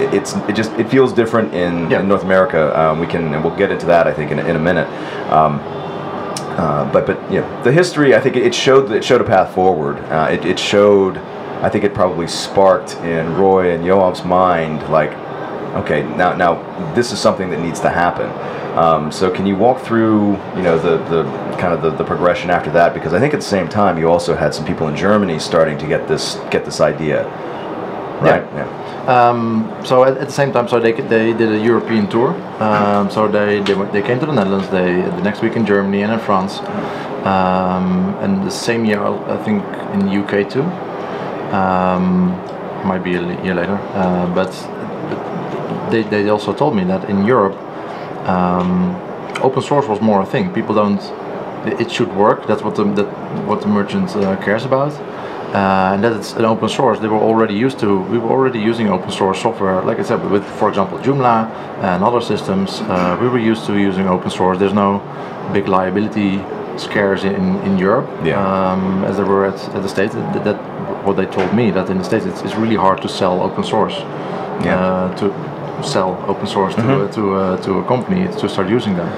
it's 0.00 0.34
it 0.48 0.54
just 0.54 0.72
it 0.72 0.88
feels 0.88 1.12
different 1.12 1.54
in, 1.54 1.90
Yeah. 1.90 2.00
in 2.00 2.08
North 2.08 2.22
America. 2.24 2.78
Um, 2.78 2.98
we 3.00 3.06
can 3.06 3.34
and 3.34 3.44
we'll 3.44 3.56
get 3.56 3.70
into 3.70 3.86
that 3.86 4.06
I 4.06 4.12
think 4.12 4.30
in, 4.30 4.38
a- 4.38 4.44
in 4.44 4.56
a 4.56 4.60
minute. 4.60 4.88
Um, 5.30 5.60
uh, 6.58 6.90
but 6.92 7.06
but 7.06 7.18
you 7.30 7.40
know 7.40 7.62
the 7.62 7.72
history 7.72 8.14
I 8.14 8.20
think 8.20 8.36
it 8.36 8.54
showed 8.54 8.90
it 8.90 9.04
showed 9.04 9.20
a 9.20 9.24
path 9.24 9.54
forward. 9.54 9.98
Uh, 10.10 10.28
it, 10.30 10.44
it 10.44 10.58
showed 10.58 11.18
I 11.62 11.68
think 11.68 11.84
it 11.84 11.94
probably 11.94 12.26
sparked 12.26 12.94
in 12.96 13.34
Roy 13.36 13.72
and 13.74 13.84
Yoav's 13.84 14.24
mind 14.24 14.88
like 14.90 15.12
okay 15.76 16.02
now 16.16 16.34
now 16.34 16.94
this 16.94 17.12
is 17.12 17.18
something 17.20 17.50
that 17.50 17.60
needs 17.60 17.80
to 17.80 17.88
happen. 17.90 18.30
Um, 18.78 19.10
so 19.10 19.30
can 19.30 19.46
you 19.46 19.56
walk 19.56 19.80
through 19.82 20.32
you 20.56 20.62
know 20.62 20.78
the 20.78 20.98
the 21.10 21.24
kind 21.58 21.72
of 21.72 21.80
the, 21.82 21.90
the 21.90 22.04
progression 22.04 22.50
after 22.50 22.70
that 22.72 22.92
because 22.94 23.12
I 23.14 23.18
think 23.20 23.32
at 23.34 23.40
the 23.40 23.46
same 23.46 23.68
time 23.68 23.98
you 23.98 24.08
also 24.10 24.34
had 24.34 24.54
some 24.54 24.66
people 24.66 24.88
in 24.88 24.96
Germany 24.96 25.38
starting 25.38 25.78
to 25.78 25.86
get 25.86 26.06
this 26.08 26.36
get 26.50 26.64
this 26.66 26.80
idea 26.80 27.24
right 28.20 28.42
yeah. 28.54 28.82
Um, 29.06 29.72
so 29.84 30.02
at, 30.02 30.16
at 30.16 30.26
the 30.26 30.32
same 30.32 30.52
time, 30.52 30.66
so 30.68 30.80
they 30.80 30.92
they 30.92 31.32
did 31.32 31.52
a 31.52 31.58
European 31.58 32.08
tour. 32.08 32.30
Um, 32.60 33.08
so 33.08 33.28
they 33.28 33.60
they, 33.60 33.74
they 33.92 34.02
came 34.02 34.18
to 34.18 34.26
the 34.26 34.32
Netherlands. 34.32 34.68
They 34.70 35.00
the 35.00 35.22
next 35.22 35.42
week 35.42 35.54
in 35.54 35.64
Germany 35.64 36.02
and 36.02 36.12
in 36.12 36.18
France, 36.18 36.58
um, 37.24 38.16
and 38.20 38.44
the 38.44 38.50
same 38.50 38.84
year 38.84 39.00
I 39.04 39.36
think 39.44 39.62
in 39.94 40.06
the 40.06 40.12
UK 40.22 40.50
too. 40.50 40.64
Um, 41.54 42.30
might 42.84 43.04
be 43.04 43.14
a 43.14 43.22
year 43.44 43.54
later, 43.54 43.78
uh, 43.94 44.26
but, 44.34 44.50
but 45.10 45.90
they 45.90 46.02
they 46.02 46.28
also 46.28 46.52
told 46.52 46.74
me 46.74 46.82
that 46.84 47.08
in 47.08 47.24
Europe, 47.24 47.56
um, 48.28 48.96
open 49.40 49.62
source 49.62 49.86
was 49.86 50.00
more 50.00 50.20
a 50.22 50.26
thing. 50.26 50.52
People 50.52 50.74
don't. 50.74 51.02
It 51.64 51.80
it 51.80 51.90
should 51.92 52.12
work. 52.16 52.46
That's 52.48 52.62
what 52.62 52.74
the 52.74 52.84
that 52.94 53.06
what 53.46 53.60
the 53.60 53.68
merchant 53.68 54.16
uh, 54.16 54.34
cares 54.44 54.64
about 54.64 54.92
uh, 55.54 55.92
and 55.94 56.02
that 56.04 56.12
it's 56.12 56.32
an 56.34 56.44
open 56.44 56.68
source. 56.68 56.98
They 56.98 57.08
were 57.08 57.20
already 57.30 57.54
used 57.54 57.78
to. 57.80 58.00
We 58.02 58.18
were 58.18 58.30
already 58.30 58.58
using 58.58 58.88
open 58.88 59.10
source 59.10 59.40
software, 59.40 59.80
like 59.82 59.98
I 59.98 60.02
said, 60.02 60.20
with 60.30 60.44
for 60.58 60.68
example 60.68 60.98
Joomla 60.98 61.48
and 61.82 62.02
other 62.04 62.20
systems. 62.20 62.80
Uh, 62.82 63.16
we 63.20 63.28
were 63.28 63.38
used 63.38 63.64
to 63.66 63.72
using 63.78 64.06
open 64.08 64.30
source. 64.30 64.58
There's 64.58 64.74
no 64.74 65.00
big 65.52 65.68
liability 65.68 66.40
scares 66.78 67.24
in 67.24 67.56
in 67.66 67.78
Europe 67.78 68.08
Yeah. 68.24 68.38
um, 68.72 69.04
as 69.04 69.16
there 69.16 69.26
were 69.26 69.46
at, 69.46 69.58
at 69.74 69.82
the 69.82 69.88
states. 69.88 70.14
That, 70.14 70.44
that 70.44 70.56
what 71.06 71.16
they 71.16 71.26
told 71.26 71.52
me 71.54 71.70
that 71.70 71.88
in 71.90 71.98
the 71.98 72.04
states 72.04 72.26
it's, 72.26 72.42
it's 72.42 72.56
really 72.56 72.76
hard 72.76 73.00
to 73.02 73.08
sell 73.08 73.40
open 73.40 73.64
source. 73.64 73.94
Yeah. 74.64 74.80
Uh, 74.80 75.16
to 75.16 75.26
sell 75.82 76.10
open 76.26 76.46
source 76.46 76.74
to 76.74 76.82
uh, 76.82 77.12
to 77.12 77.34
uh, 77.34 77.56
to 77.62 77.78
a 77.78 77.84
company 77.84 78.26
to 78.40 78.48
start 78.48 78.68
using 78.68 78.96
them. 78.96 79.10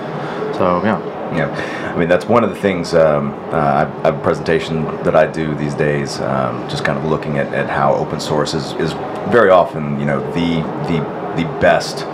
So 0.54 0.64
yeah. 0.84 0.98
Yeah, 1.36 1.92
I 1.94 1.98
mean 1.98 2.08
that's 2.08 2.24
one 2.26 2.42
of 2.44 2.50
the 2.50 2.56
things. 2.56 2.94
Um, 2.94 3.32
uh, 3.52 3.56
I 4.04 4.06
have 4.06 4.16
a 4.16 4.22
presentation 4.22 4.84
that 5.04 5.14
I 5.14 5.26
do 5.26 5.54
these 5.54 5.74
days, 5.74 6.20
um, 6.20 6.68
just 6.68 6.84
kind 6.84 6.98
of 6.98 7.04
looking 7.04 7.38
at, 7.38 7.52
at 7.52 7.68
how 7.68 7.94
open 7.94 8.18
source 8.20 8.54
is, 8.54 8.72
is 8.74 8.92
very 9.30 9.50
often, 9.50 9.98
you 10.00 10.06
know, 10.06 10.20
the 10.32 10.62
the 10.88 10.98
the 11.42 11.44
best 11.60 12.04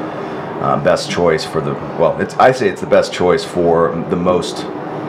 uh, 0.62 0.82
best 0.82 1.10
choice 1.10 1.44
for 1.44 1.60
the 1.60 1.74
well. 1.98 2.20
It's 2.20 2.34
I 2.36 2.52
say 2.52 2.68
it's 2.68 2.80
the 2.80 2.86
best 2.88 3.12
choice 3.12 3.44
for 3.44 3.90
the 4.10 4.16
most 4.16 4.64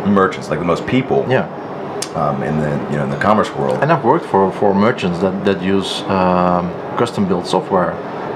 merchants, 0.06 0.50
like 0.50 0.60
the 0.60 0.66
most 0.66 0.86
people 0.86 1.26
Yeah. 1.28 1.48
um, 2.16 2.44
in 2.44 2.60
the 2.60 2.70
you 2.92 2.98
know 2.98 3.06
in 3.06 3.10
the 3.10 3.18
commerce 3.18 3.50
world. 3.56 3.80
And 3.82 3.92
I've 3.92 4.04
worked 4.04 4.26
for, 4.26 4.52
for 4.52 4.74
merchants 4.76 5.20
that, 5.20 5.44
that 5.46 5.62
use 5.64 6.02
um, 6.04 6.70
custom 6.98 7.28
built 7.28 7.48
software. 7.48 7.92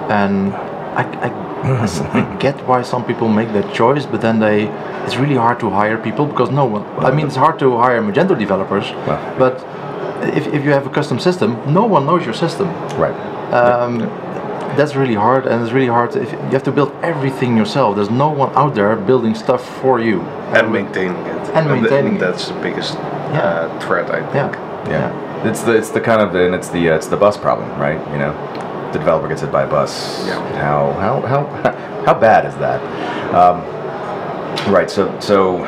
And 0.10 0.54
I, 0.96 1.04
I, 1.04 1.28
I 1.30 2.29
get 2.40 2.56
why 2.68 2.82
some 2.84 3.04
people 3.06 3.28
make 3.28 3.52
that 3.54 3.74
choice, 3.74 4.06
but 4.06 4.22
then 4.22 4.40
they 4.40 4.68
it's 5.06 5.16
really 5.18 5.36
hard 5.36 5.60
to 5.60 5.70
hire 5.70 5.98
people 5.98 6.26
because 6.26 6.50
no 6.52 6.66
one. 6.66 6.84
I 7.06 7.12
mean, 7.12 7.26
it's 7.28 7.36
hard 7.36 7.58
to 7.60 7.78
hire 7.78 8.02
Magento 8.02 8.38
developers, 8.38 8.86
Well. 9.08 9.20
but 9.38 9.56
if, 10.38 10.48
if 10.48 10.64
you 10.66 10.72
have 10.72 10.86
a 10.86 10.90
custom 10.90 11.20
system, 11.20 11.58
no 11.74 11.86
one 11.86 12.06
knows 12.06 12.26
your 12.26 12.34
system. 12.36 12.68
Right. 12.98 13.16
Um, 13.54 14.00
That's 14.78 14.96
really 14.96 15.16
hard, 15.16 15.46
and 15.48 15.64
it's 15.64 15.74
really 15.74 15.88
hard. 15.98 16.16
If 16.16 16.32
you 16.32 16.54
have 16.58 16.64
to 16.64 16.72
build 16.72 16.92
everything 17.04 17.58
yourself. 17.58 17.96
There's 17.96 18.12
no 18.26 18.30
one 18.30 18.52
out 18.56 18.76
there 18.76 18.96
building 18.96 19.36
stuff 19.36 19.62
for 19.82 20.00
you. 20.00 20.22
and 20.58 20.72
maintaining 20.72 21.18
it. 21.34 21.42
And 21.56 21.68
th- 21.68 21.82
maintaining 21.82 22.16
it. 22.16 22.20
That's 22.20 22.48
the 22.50 22.60
biggest 22.62 22.94
Yeah. 23.34 23.40
uh, 23.42 23.80
threat. 23.80 24.08
I 24.12 24.22
think. 24.34 24.54
Yeah. 24.54 24.90
Yeah. 24.90 25.50
It's 25.50 25.64
the 25.64 25.74
it's 25.80 25.90
the 25.90 26.02
kind 26.02 26.22
of 26.22 26.36
and 26.36 26.54
it's 26.56 26.70
the 26.70 26.84
uh, 26.92 26.96
it's 27.00 27.08
the 27.08 27.18
bus 27.18 27.38
problem, 27.38 27.70
right? 27.80 28.00
You 28.14 28.20
know, 28.24 28.34
the 28.92 29.00
developer 29.00 29.28
gets 29.28 29.42
hit 29.42 29.52
by 29.52 29.64
a 29.64 29.70
bus. 29.70 30.26
Yeah. 30.26 30.40
How 30.58 30.92
how 30.94 31.22
how 31.22 31.72
how 32.06 32.14
bad 32.14 32.46
is 32.46 32.56
that? 32.56 32.82
Um, 33.34 33.62
right. 34.72 34.90
So 34.90 35.20
so 35.20 35.66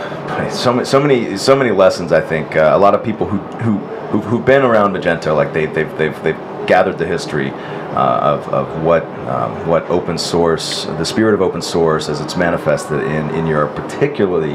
so 0.49 0.73
many 0.73 0.85
so 0.85 0.99
many 0.99 1.37
so 1.37 1.55
many 1.55 1.71
lessons. 1.71 2.11
I 2.11 2.21
think 2.21 2.55
uh, 2.55 2.71
a 2.73 2.77
lot 2.77 2.95
of 2.95 3.03
people 3.03 3.27
who 3.27 3.37
who 3.59 3.77
who've, 4.09 4.23
who've 4.23 4.45
been 4.45 4.63
around 4.63 4.93
Magento, 4.93 5.35
like 5.35 5.53
they 5.53 5.65
they've 5.67 5.97
they've 5.97 6.23
they've 6.23 6.39
gathered 6.67 6.97
the 6.97 7.07
history 7.07 7.49
uh, 7.49 8.19
of, 8.21 8.47
of 8.53 8.83
what 8.83 9.03
um, 9.27 9.67
what 9.67 9.83
open 9.89 10.17
source, 10.17 10.85
the 10.85 11.05
spirit 11.05 11.33
of 11.33 11.41
open 11.41 11.61
source 11.61 12.09
as 12.09 12.21
it's 12.21 12.35
manifested 12.35 13.03
in, 13.03 13.29
in 13.31 13.45
Europe, 13.45 13.75
particularly 13.75 14.53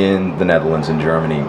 in 0.00 0.36
the 0.38 0.44
Netherlands 0.44 0.88
and 0.88 1.00
Germany. 1.00 1.40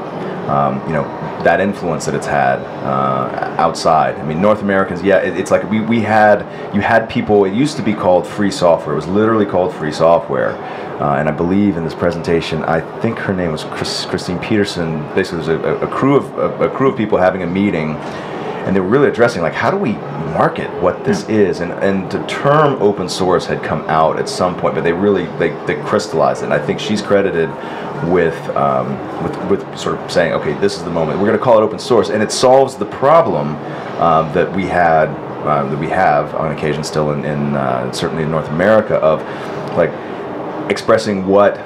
Um, 0.48 0.82
you 0.88 0.94
know 0.94 1.27
that 1.48 1.62
influence 1.62 2.06
that 2.06 2.14
it's 2.14 2.28
had 2.28 2.60
uh, 2.84 3.56
outside. 3.58 4.16
I 4.16 4.24
mean, 4.26 4.42
North 4.42 4.62
Americans, 4.62 5.02
yeah, 5.02 5.20
it, 5.20 5.38
it's 5.38 5.50
like 5.50 5.64
we, 5.70 5.80
we 5.80 6.02
had 6.02 6.42
you 6.76 6.82
had 6.82 7.10
people. 7.10 7.46
It 7.46 7.54
used 7.54 7.78
to 7.78 7.84
be 7.84 7.94
called 7.94 8.28
free 8.28 8.52
software. 8.52 8.92
It 8.92 8.98
was 8.98 9.08
literally 9.08 9.46
called 9.46 9.74
free 9.74 9.94
software. 9.94 10.52
Uh, 11.02 11.20
and 11.20 11.30
I 11.30 11.32
believe 11.32 11.78
in 11.78 11.86
this 11.86 11.94
presentation, 11.94 12.64
I 12.64 12.82
think 13.00 13.18
her 13.20 13.34
name 13.34 13.52
was 13.54 13.64
Chris, 13.64 14.06
Christine 14.06 14.40
Peterson. 14.40 15.02
Basically, 15.16 15.46
there 15.46 15.58
was 15.58 15.82
a, 15.82 15.86
a 15.86 15.88
crew 15.88 16.18
of 16.18 16.26
a, 16.38 16.68
a 16.68 16.70
crew 16.70 16.90
of 16.92 16.98
people 16.98 17.18
having 17.18 17.44
a 17.44 17.48
meeting 17.48 17.94
and 18.68 18.76
they 18.76 18.82
were 18.82 18.88
really 18.88 19.08
addressing 19.08 19.42
like 19.42 19.54
how 19.54 19.72
do 19.72 19.78
we 19.78 19.94
market 20.34 20.70
what 20.82 21.06
this 21.06 21.28
is? 21.30 21.62
And 21.62 21.72
and 21.72 22.12
the 22.12 22.24
term 22.28 22.82
open 22.82 23.08
source 23.08 23.46
had 23.46 23.64
come 23.64 23.82
out 23.88 24.20
at 24.20 24.28
some 24.28 24.60
point 24.60 24.76
but 24.76 24.84
they 24.84 24.92
really 24.92 25.26
they, 25.38 25.50
they 25.66 25.82
crystallized 25.84 26.42
it. 26.42 26.46
And 26.46 26.54
i 26.54 26.64
think 26.64 26.80
she's 26.80 27.02
credited 27.02 27.50
with 28.12 28.38
um, 28.50 28.92
with 29.24 29.50
with 29.50 29.80
sort 29.80 29.98
of 29.98 30.12
saying 30.12 30.34
okay 30.34 30.54
this 30.60 30.76
is 30.76 30.84
the 30.84 30.92
moment. 30.92 31.20
We're 31.20 31.28
going 31.28 31.40
to 31.40 31.44
call 31.44 31.58
it 31.58 31.62
open 31.62 31.80
source. 31.80 32.10
And 32.10 32.22
it 32.22 32.32
solves 32.32 32.76
the 32.76 32.86
problem 32.86 33.56
um, 34.02 34.32
that 34.34 34.54
we 34.54 34.66
had 34.66 35.08
uh, 35.48 35.64
that 35.70 35.80
we 35.80 35.88
have 35.88 36.36
on 36.36 36.52
occasion 36.52 36.84
still 36.84 37.12
in, 37.14 37.24
in 37.24 37.56
uh, 37.56 37.90
certainly 37.94 38.24
in 38.24 38.32
north 38.32 38.50
america 38.50 38.96
of 38.96 39.22
like 39.78 39.92
expressing 40.70 41.26
what 41.26 41.58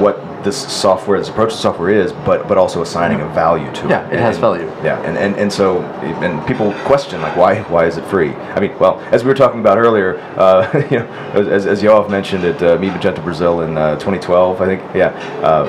what 0.00 0.18
this 0.44 0.56
software, 0.72 1.18
this 1.18 1.28
approach 1.28 1.50
to 1.52 1.56
software 1.58 1.90
is, 1.90 2.12
but 2.12 2.48
but 2.48 2.56
also 2.58 2.82
assigning 2.82 3.20
a 3.20 3.28
value 3.28 3.70
to 3.74 3.88
Yeah, 3.88 4.06
it. 4.06 4.12
Yeah, 4.12 4.18
it 4.18 4.20
has 4.20 4.36
And- 4.36 4.40
value. 4.40 4.66
Yeah, 4.82 5.00
and, 5.02 5.16
and, 5.18 5.36
and 5.36 5.52
so 5.52 5.82
and 6.22 6.46
people 6.46 6.72
question 6.84 7.20
like 7.20 7.36
why 7.36 7.62
why 7.62 7.86
is 7.86 7.96
it 7.98 8.04
free? 8.06 8.32
I 8.56 8.60
mean, 8.60 8.78
well, 8.78 8.98
as 9.12 9.22
we 9.24 9.28
were 9.28 9.34
talking 9.34 9.60
about 9.60 9.78
earlier, 9.78 10.16
uh, 10.36 10.70
you 10.90 10.98
know, 11.00 11.06
as, 11.34 11.66
as 11.66 11.82
Yoav 11.82 12.08
mentioned 12.10 12.44
at 12.44 12.62
uh, 12.62 12.78
Meet 12.78 12.92
Magento 12.92 13.22
Brazil 13.22 13.60
in 13.62 13.76
uh, 13.76 13.94
2012, 13.96 14.60
I 14.60 14.66
think. 14.66 14.82
Yeah, 14.94 15.08
uh, 15.42 15.68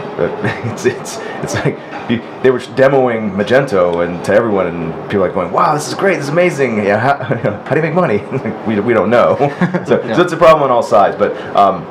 it's 0.72 0.86
it's 0.86 1.18
it's 1.44 1.56
like 1.56 1.78
they 2.44 2.50
were 2.52 2.60
demoing 2.60 3.32
Magento 3.36 4.06
and 4.06 4.24
to 4.26 4.34
everyone, 4.34 4.68
and 4.68 4.94
people 5.04 5.24
are 5.24 5.28
like 5.28 5.34
going, 5.34 5.52
"Wow, 5.52 5.74
this 5.76 5.88
is 5.88 5.94
great! 5.94 6.16
This 6.16 6.26
is 6.26 6.30
amazing! 6.30 6.78
Yeah, 6.84 6.98
how, 7.18 7.64
how 7.64 7.70
do 7.70 7.76
you 7.78 7.82
make 7.84 7.94
money? 7.94 8.20
we, 8.68 8.80
we 8.80 8.94
don't 8.94 9.10
know." 9.10 9.36
so, 9.88 10.02
Yeah. 10.04 10.16
so 10.16 10.22
it's 10.24 10.34
a 10.34 10.38
problem 10.38 10.64
on 10.64 10.72
all 10.72 10.84
sides, 10.84 11.16
but. 11.18 11.36
Um, 11.56 11.86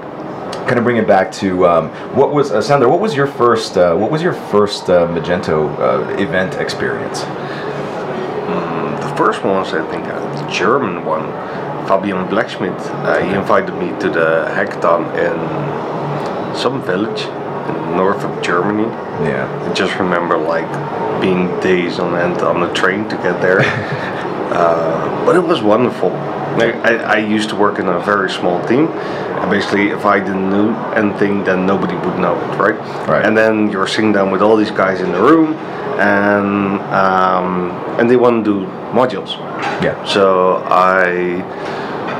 kind 0.67 0.79
of 0.79 0.85
bring 0.85 0.97
it 0.97 1.07
back 1.07 1.33
to 1.33 1.67
um, 1.67 1.89
what 2.15 2.33
was 2.33 2.51
uh, 2.51 2.61
Sandra. 2.63 2.89
What 2.89 3.01
was 3.01 3.15
your 3.15 3.27
first? 3.27 3.77
Uh, 3.77 3.97
what 3.97 4.11
was 4.11 4.23
your 4.23 4.33
first 4.33 4.89
uh, 4.89 5.07
Magento 5.09 5.69
uh, 5.79 6.17
event 6.19 6.55
experience? 6.55 7.21
The 9.01 9.17
first 9.17 9.45
one 9.45 9.55
was, 9.57 9.75
I 9.75 9.85
think, 9.91 10.07
a 10.07 10.49
German 10.51 11.05
one. 11.05 11.27
Fabian 11.87 12.29
Blechschmidt. 12.29 12.79
Uh, 13.05 13.21
he 13.25 13.35
invited 13.35 13.75
me 13.75 13.89
to 13.99 14.09
the 14.09 14.47
hackathon 14.55 15.03
in 15.19 16.57
some 16.57 16.83
village 16.85 17.23
in 17.23 17.97
north 17.97 18.23
of 18.23 18.43
Germany. 18.43 18.85
Yeah, 19.29 19.69
I 19.69 19.75
just 19.75 19.99
remember 19.99 20.39
like 20.39 20.71
being 21.21 21.49
days 21.61 21.99
on 21.99 22.15
end 22.17 22.43
on 22.43 22.61
the 22.61 22.73
train 22.73 23.09
to 23.09 23.17
get 23.17 23.41
there. 23.43 23.61
uh, 24.51 25.25
but 25.25 25.37
it 25.37 25.41
was 25.41 25.63
wonderful. 25.63 26.11
Like, 26.59 26.75
I, 26.77 26.97
I 26.97 27.19
used 27.19 27.49
to 27.51 27.57
work 27.57 27.79
in 27.79 27.87
a 27.87 28.01
very 28.01 28.31
small 28.31 28.63
team. 28.67 28.89
And 28.89 29.51
basically, 29.51 29.89
if 29.89 30.05
I 30.05 30.19
didn't 30.19 30.51
know 30.51 30.75
anything, 30.93 31.45
then 31.45 31.65
nobody 31.65 31.95
would 31.95 32.19
know 32.19 32.37
it, 32.37 32.59
right? 32.59 32.79
Right. 33.09 33.25
And 33.25 33.37
then 33.37 33.71
you're 33.71 33.87
sitting 33.87 34.13
down 34.13 34.31
with 34.31 34.43
all 34.43 34.57
these 34.57 34.71
guys 34.71 35.01
in 35.01 35.13
the 35.13 35.21
room, 35.21 35.55
and 35.99 36.81
um, 36.93 37.71
and 37.99 38.11
they 38.11 38.17
want 38.17 38.45
to 38.45 38.65
do 38.65 38.67
modules. 38.93 39.39
yeah, 39.83 40.05
So 40.05 40.57
I 40.67 41.43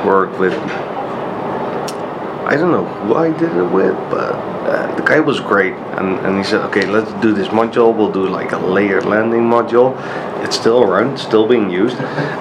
worked 0.07 0.39
with 0.39 0.55
I 2.51 2.57
don't 2.57 2.73
know 2.73 2.85
who 2.85 3.15
I 3.15 3.31
did 3.31 3.57
it 3.57 3.71
with, 3.71 3.95
but 4.11 4.33
uh, 4.35 4.97
the 4.97 5.03
guy 5.03 5.21
was 5.21 5.39
great, 5.39 5.73
and, 5.73 6.19
and 6.27 6.37
he 6.37 6.43
said, 6.43 6.63
okay, 6.63 6.85
let's 6.85 7.13
do 7.23 7.33
this 7.33 7.47
module. 7.47 7.97
We'll 7.97 8.11
do 8.11 8.27
like 8.27 8.51
a 8.51 8.59
layered 8.59 9.05
landing 9.05 9.43
module. 9.43 9.95
It's 10.43 10.57
still 10.57 10.83
around, 10.83 11.17
still 11.17 11.47
being 11.47 11.71
used, 11.71 11.97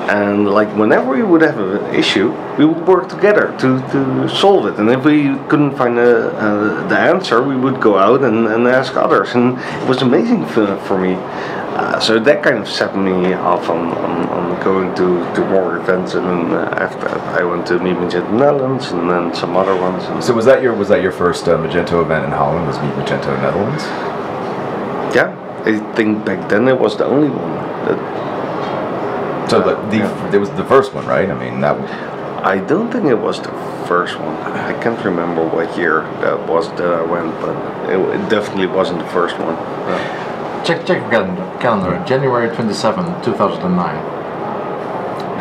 and 0.10 0.50
like 0.50 0.76
whenever 0.76 1.12
we 1.12 1.22
would 1.22 1.44
have 1.44 1.60
an 1.60 1.94
issue, 1.94 2.32
we 2.58 2.66
would 2.66 2.88
work 2.88 3.08
together 3.08 3.56
to, 3.60 3.80
to 3.92 4.28
solve 4.28 4.66
it. 4.66 4.80
And 4.80 4.90
if 4.90 5.06
we 5.06 5.38
couldn't 5.48 5.78
find 5.78 6.00
a, 6.00 6.30
uh, 6.30 6.88
the 6.88 6.98
answer, 6.98 7.44
we 7.44 7.56
would 7.56 7.80
go 7.80 8.00
out 8.00 8.24
and, 8.24 8.48
and 8.48 8.68
ask 8.68 8.96
others, 8.96 9.36
and 9.36 9.60
it 9.60 9.88
was 9.88 10.02
amazing 10.02 10.48
for, 10.48 10.76
for 10.88 10.98
me. 10.98 11.14
Uh, 11.80 11.98
so 11.98 12.20
that 12.20 12.44
kind 12.44 12.58
of 12.58 12.68
set 12.68 12.94
me 12.98 13.32
off 13.34 13.70
on, 13.70 13.88
on, 13.94 14.28
on 14.30 14.64
going 14.66 14.94
to, 14.96 15.24
to 15.34 15.42
more 15.48 15.78
events, 15.78 16.14
and 16.14 16.26
then 16.26 16.52
uh, 16.52 16.66
after 16.78 17.08
that, 17.08 17.40
I 17.40 17.46
went 17.46 17.66
to 17.68 17.80
Meet 17.80 17.96
Magento 17.96 18.34
Netherlands, 18.34 18.92
and 18.92 19.10
then 19.10 19.34
some 19.34 19.56
other 19.56 19.74
ones. 19.80 20.04
So 20.26 20.34
was 20.34 20.44
that 20.44 20.62
your 20.62 20.74
was 20.74 20.90
that 20.90 21.02
your 21.02 21.14
first 21.14 21.48
uh, 21.48 21.58
Magento 21.58 22.02
event 22.02 22.26
in 22.26 22.32
Holland? 22.32 22.68
Was 22.68 22.78
Meet 22.80 22.96
Magento 22.96 23.32
Netherlands? 23.42 23.84
yeah, 25.16 25.32
I 25.66 25.80
think 25.96 26.26
back 26.26 26.50
then 26.50 26.68
it 26.68 26.78
was 26.78 26.98
the 26.98 27.06
only 27.06 27.30
one. 27.30 27.54
That 27.86 29.50
So 29.50 29.62
the, 29.62 29.76
the 29.90 29.98
Yeah. 30.00 30.34
it 30.36 30.38
was 30.38 30.50
the 30.52 30.66
first 30.66 30.94
one, 30.94 31.08
right? 31.08 31.30
I 31.30 31.34
mean 31.34 31.62
that. 31.62 31.78
I 32.44 32.58
don't 32.58 32.92
think 32.92 33.06
it 33.06 33.20
was 33.28 33.40
the 33.40 33.54
first 33.88 34.20
one. 34.20 34.36
I 34.72 34.74
can't 34.84 35.02
remember 35.06 35.48
what 35.48 35.78
year 35.78 36.02
that 36.24 36.46
was 36.46 36.68
that 36.72 36.92
I 37.02 37.04
went, 37.04 37.32
but 37.40 37.56
it, 37.90 38.00
it 38.00 38.30
definitely 38.30 38.68
wasn't 38.68 39.00
the 39.00 39.08
first 39.08 39.40
one. 39.40 39.56
Yeah. 39.56 40.29
Check 40.66 40.86
check 40.86 41.10
calendar. 41.10 41.58
Calendar. 41.60 42.04
January 42.06 42.54
27, 42.54 43.24
2009. 43.24 44.20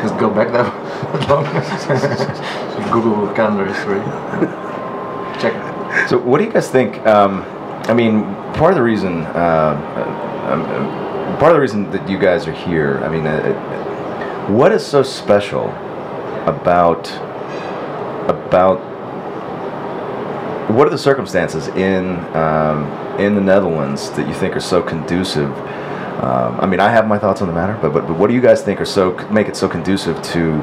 Just 0.02 0.18
go 0.18 0.30
back 0.30 0.52
that 0.52 0.66
long. 1.28 1.44
Google 2.92 3.32
calendar 3.34 3.66
history. 3.66 4.00
Check. 5.40 6.08
So 6.08 6.18
what 6.18 6.38
do 6.38 6.44
you 6.44 6.52
guys 6.52 6.70
think? 6.70 7.04
Um, 7.06 7.42
I 7.88 7.94
mean, 7.94 8.22
part 8.54 8.72
of 8.72 8.76
the 8.76 8.82
reason, 8.82 9.22
uh, 9.22 9.74
um, 10.50 10.62
um, 10.62 11.38
part 11.38 11.52
of 11.52 11.56
the 11.56 11.60
reason 11.60 11.90
that 11.90 12.08
you 12.08 12.18
guys 12.18 12.46
are 12.46 12.52
here. 12.52 12.98
I 13.04 13.08
mean, 13.08 13.26
uh, 13.26 13.30
uh, 13.30 14.52
what 14.52 14.72
is 14.72 14.86
so 14.86 15.02
special 15.02 15.70
about 16.46 17.10
about 18.28 18.78
what 20.70 20.86
are 20.86 20.90
the 20.90 20.98
circumstances 20.98 21.68
in 21.68 22.16
um, 22.36 22.84
in 23.18 23.34
the 23.34 23.40
Netherlands 23.40 24.10
that 24.12 24.26
you 24.28 24.34
think 24.34 24.56
are 24.56 24.60
so 24.60 24.82
conducive? 24.82 25.50
Um, 26.22 26.58
I 26.60 26.66
mean, 26.66 26.80
I 26.80 26.90
have 26.90 27.06
my 27.06 27.18
thoughts 27.18 27.42
on 27.42 27.48
the 27.48 27.54
matter, 27.54 27.78
but, 27.80 27.92
but 27.92 28.08
but 28.08 28.18
what 28.18 28.28
do 28.28 28.34
you 28.34 28.40
guys 28.40 28.62
think 28.62 28.80
are 28.80 28.84
so 28.84 29.14
make 29.30 29.46
it 29.48 29.56
so 29.56 29.68
conducive 29.68 30.20
to 30.34 30.54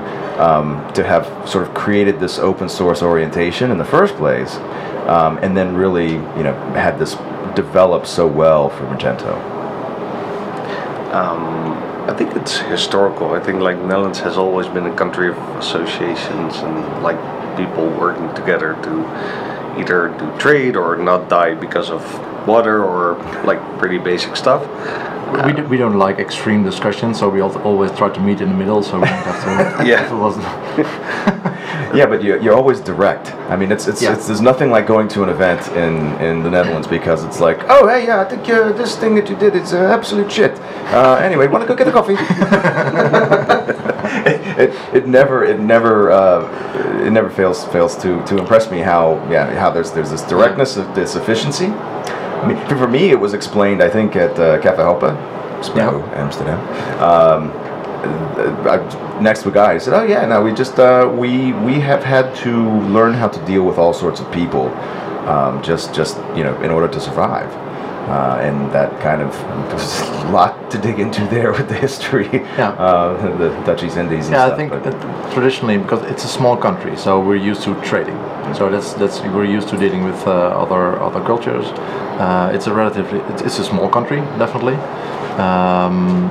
um, 0.43 0.91
to 0.93 1.03
have 1.03 1.25
sort 1.47 1.65
of 1.65 1.73
created 1.73 2.19
this 2.19 2.39
open 2.39 2.67
source 2.67 3.01
orientation 3.01 3.71
in 3.71 3.77
the 3.77 3.85
first 3.85 4.15
place, 4.15 4.55
um, 5.07 5.37
and 5.37 5.55
then 5.55 5.73
really 5.73 6.13
you 6.13 6.43
know 6.43 6.53
had 6.73 6.99
this 6.99 7.15
develop 7.55 8.05
so 8.05 8.27
well 8.27 8.69
for 8.69 8.83
Magento? 8.87 9.33
Um, 11.13 11.71
I 12.09 12.13
think 12.13 12.35
it's 12.35 12.57
historical. 12.57 13.33
I 13.33 13.39
think 13.39 13.61
like 13.61 13.77
Netherlands 13.77 14.19
has 14.19 14.37
always 14.37 14.67
been 14.67 14.85
a 14.85 14.95
country 14.95 15.29
of 15.29 15.37
associations 15.57 16.57
and 16.57 17.01
like 17.01 17.17
people 17.55 17.87
working 17.89 18.33
together 18.35 18.73
to 18.83 19.79
either 19.79 20.09
do 20.19 20.37
trade 20.37 20.75
or 20.75 20.97
not 20.97 21.29
die 21.29 21.55
because 21.55 21.89
of 21.89 22.03
water 22.47 22.83
or 22.83 23.15
like 23.43 23.59
pretty 23.79 23.97
basic 23.97 24.35
stuff. 24.35 24.61
We, 25.45 25.51
do, 25.53 25.63
we 25.67 25.75
don't 25.77 25.97
like 25.97 26.19
extreme 26.19 26.63
discussions, 26.63 27.19
so 27.19 27.27
we 27.27 27.41
al- 27.41 27.61
always 27.63 27.91
try 27.91 28.09
to 28.09 28.19
meet 28.21 28.39
in 28.41 28.49
the 28.49 28.55
middle, 28.55 28.81
so 28.83 28.99
we 28.99 29.05
don't 29.07 29.23
have 29.23 29.79
to. 29.79 29.85
Yeah. 29.91 30.05
if 30.05 30.11
it 30.11 30.15
wasn't- 30.15 30.45
Yeah, 31.95 32.05
but 32.07 32.21
you, 32.23 32.39
you're 32.41 32.53
always 32.55 32.79
direct. 32.81 33.33
I 33.49 33.55
mean, 33.55 33.71
it's 33.71 33.87
it's, 33.87 34.01
Yeah. 34.01 34.13
it's 34.13 34.27
there's 34.27 34.41
nothing 34.41 34.69
like 34.69 34.85
going 34.85 35.07
to 35.09 35.23
an 35.23 35.29
event 35.29 35.65
in, 35.69 36.13
in 36.21 36.43
the 36.43 36.49
Netherlands 36.49 36.87
because 36.87 37.23
it's 37.23 37.39
like, 37.39 37.59
oh 37.69 37.87
hey, 37.87 38.05
yeah, 38.05 38.21
I 38.21 38.25
think 38.25 38.47
uh, 38.49 38.71
this 38.73 38.95
thing 38.97 39.15
that 39.15 39.29
you 39.29 39.35
did 39.35 39.55
is 39.55 39.73
uh, 39.73 39.77
absolute 39.97 40.29
shit. 40.31 40.51
Uh, 40.93 41.15
anyway, 41.21 41.47
want 41.47 41.63
to 41.63 41.67
go 41.67 41.75
get 41.75 41.87
a 41.87 41.91
coffee? 41.91 42.15
it, 44.27 44.59
it, 44.69 44.95
it 44.95 45.07
never 45.07 45.43
it 45.43 45.59
never 45.59 46.11
uh, 46.11 47.05
it 47.05 47.11
never 47.11 47.29
fails 47.29 47.65
fails 47.65 47.95
to, 47.97 48.23
to 48.25 48.37
impress 48.37 48.69
me 48.71 48.79
how 48.79 49.15
yeah 49.29 49.53
how 49.59 49.69
there's 49.69 49.91
there's 49.91 50.11
this 50.11 50.23
directness 50.23 50.77
of 50.77 50.93
this 50.95 51.15
efficiency. 51.15 51.67
I 52.43 52.77
for 52.77 52.87
me, 52.87 53.09
it 53.09 53.19
was 53.19 53.33
explained 53.33 53.81
I 53.81 53.89
think 53.89 54.15
at 54.15 54.37
uh, 54.39 54.61
Cafe 54.61 54.81
Hoppe, 54.81 55.15
Spro, 55.61 56.07
Amsterdam. 56.13 56.59
Um, 57.01 57.51
uh, 58.05 59.19
next 59.21 59.43
to 59.43 59.49
a 59.49 59.51
guy. 59.51 59.73
He 59.73 59.79
said, 59.79 59.93
"Oh 59.93 60.03
yeah, 60.03 60.25
no, 60.25 60.41
we 60.41 60.53
just 60.53 60.79
uh, 60.79 61.11
we 61.11 61.53
we 61.53 61.79
have 61.79 62.03
had 62.03 62.35
to 62.43 62.69
learn 62.81 63.13
how 63.13 63.27
to 63.27 63.45
deal 63.45 63.63
with 63.63 63.77
all 63.77 63.93
sorts 63.93 64.19
of 64.19 64.31
people, 64.31 64.67
um, 65.27 65.61
just 65.63 65.93
just 65.93 66.17
you 66.35 66.43
know, 66.43 66.59
in 66.61 66.71
order 66.71 66.87
to 66.87 66.99
survive." 66.99 67.51
Uh, 68.07 68.39
and 68.41 68.71
that 68.71 69.01
kind 69.01 69.21
of 69.21 69.31
there's 69.69 70.01
a 70.01 70.29
lot 70.31 70.69
to 70.71 70.77
dig 70.77 70.99
into 70.99 71.25
there 71.27 71.51
with 71.51 71.67
the 71.67 71.75
history, 71.75 72.29
Yeah. 72.57 72.69
uh, 72.77 73.37
the 73.37 73.49
Dutch 73.65 73.83
East 73.83 73.97
Indies. 73.97 74.25
And 74.27 74.35
Yeah, 74.35 74.45
I 74.45 74.55
think 74.55 74.71
that 74.71 75.33
traditionally 75.33 75.77
because 75.77 76.03
it's 76.11 76.23
a 76.23 76.27
small 76.27 76.55
country, 76.57 76.95
so 76.97 77.19
we're 77.19 77.35
used 77.51 77.63
to 77.63 77.73
trading. 77.81 78.17
So 78.53 78.69
that's 78.69 78.93
that's 78.93 79.21
we're 79.21 79.45
used 79.45 79.69
to 79.69 79.77
dealing 79.77 80.03
with 80.03 80.27
uh, 80.27 80.31
other 80.31 80.99
other 81.01 81.21
cultures. 81.21 81.65
Uh, 82.19 82.51
it's 82.53 82.67
a 82.67 82.73
relatively 82.73 83.19
it's, 83.33 83.41
it's 83.41 83.59
a 83.59 83.63
small 83.63 83.89
country, 83.89 84.17
definitely, 84.37 84.75
um, 85.37 86.29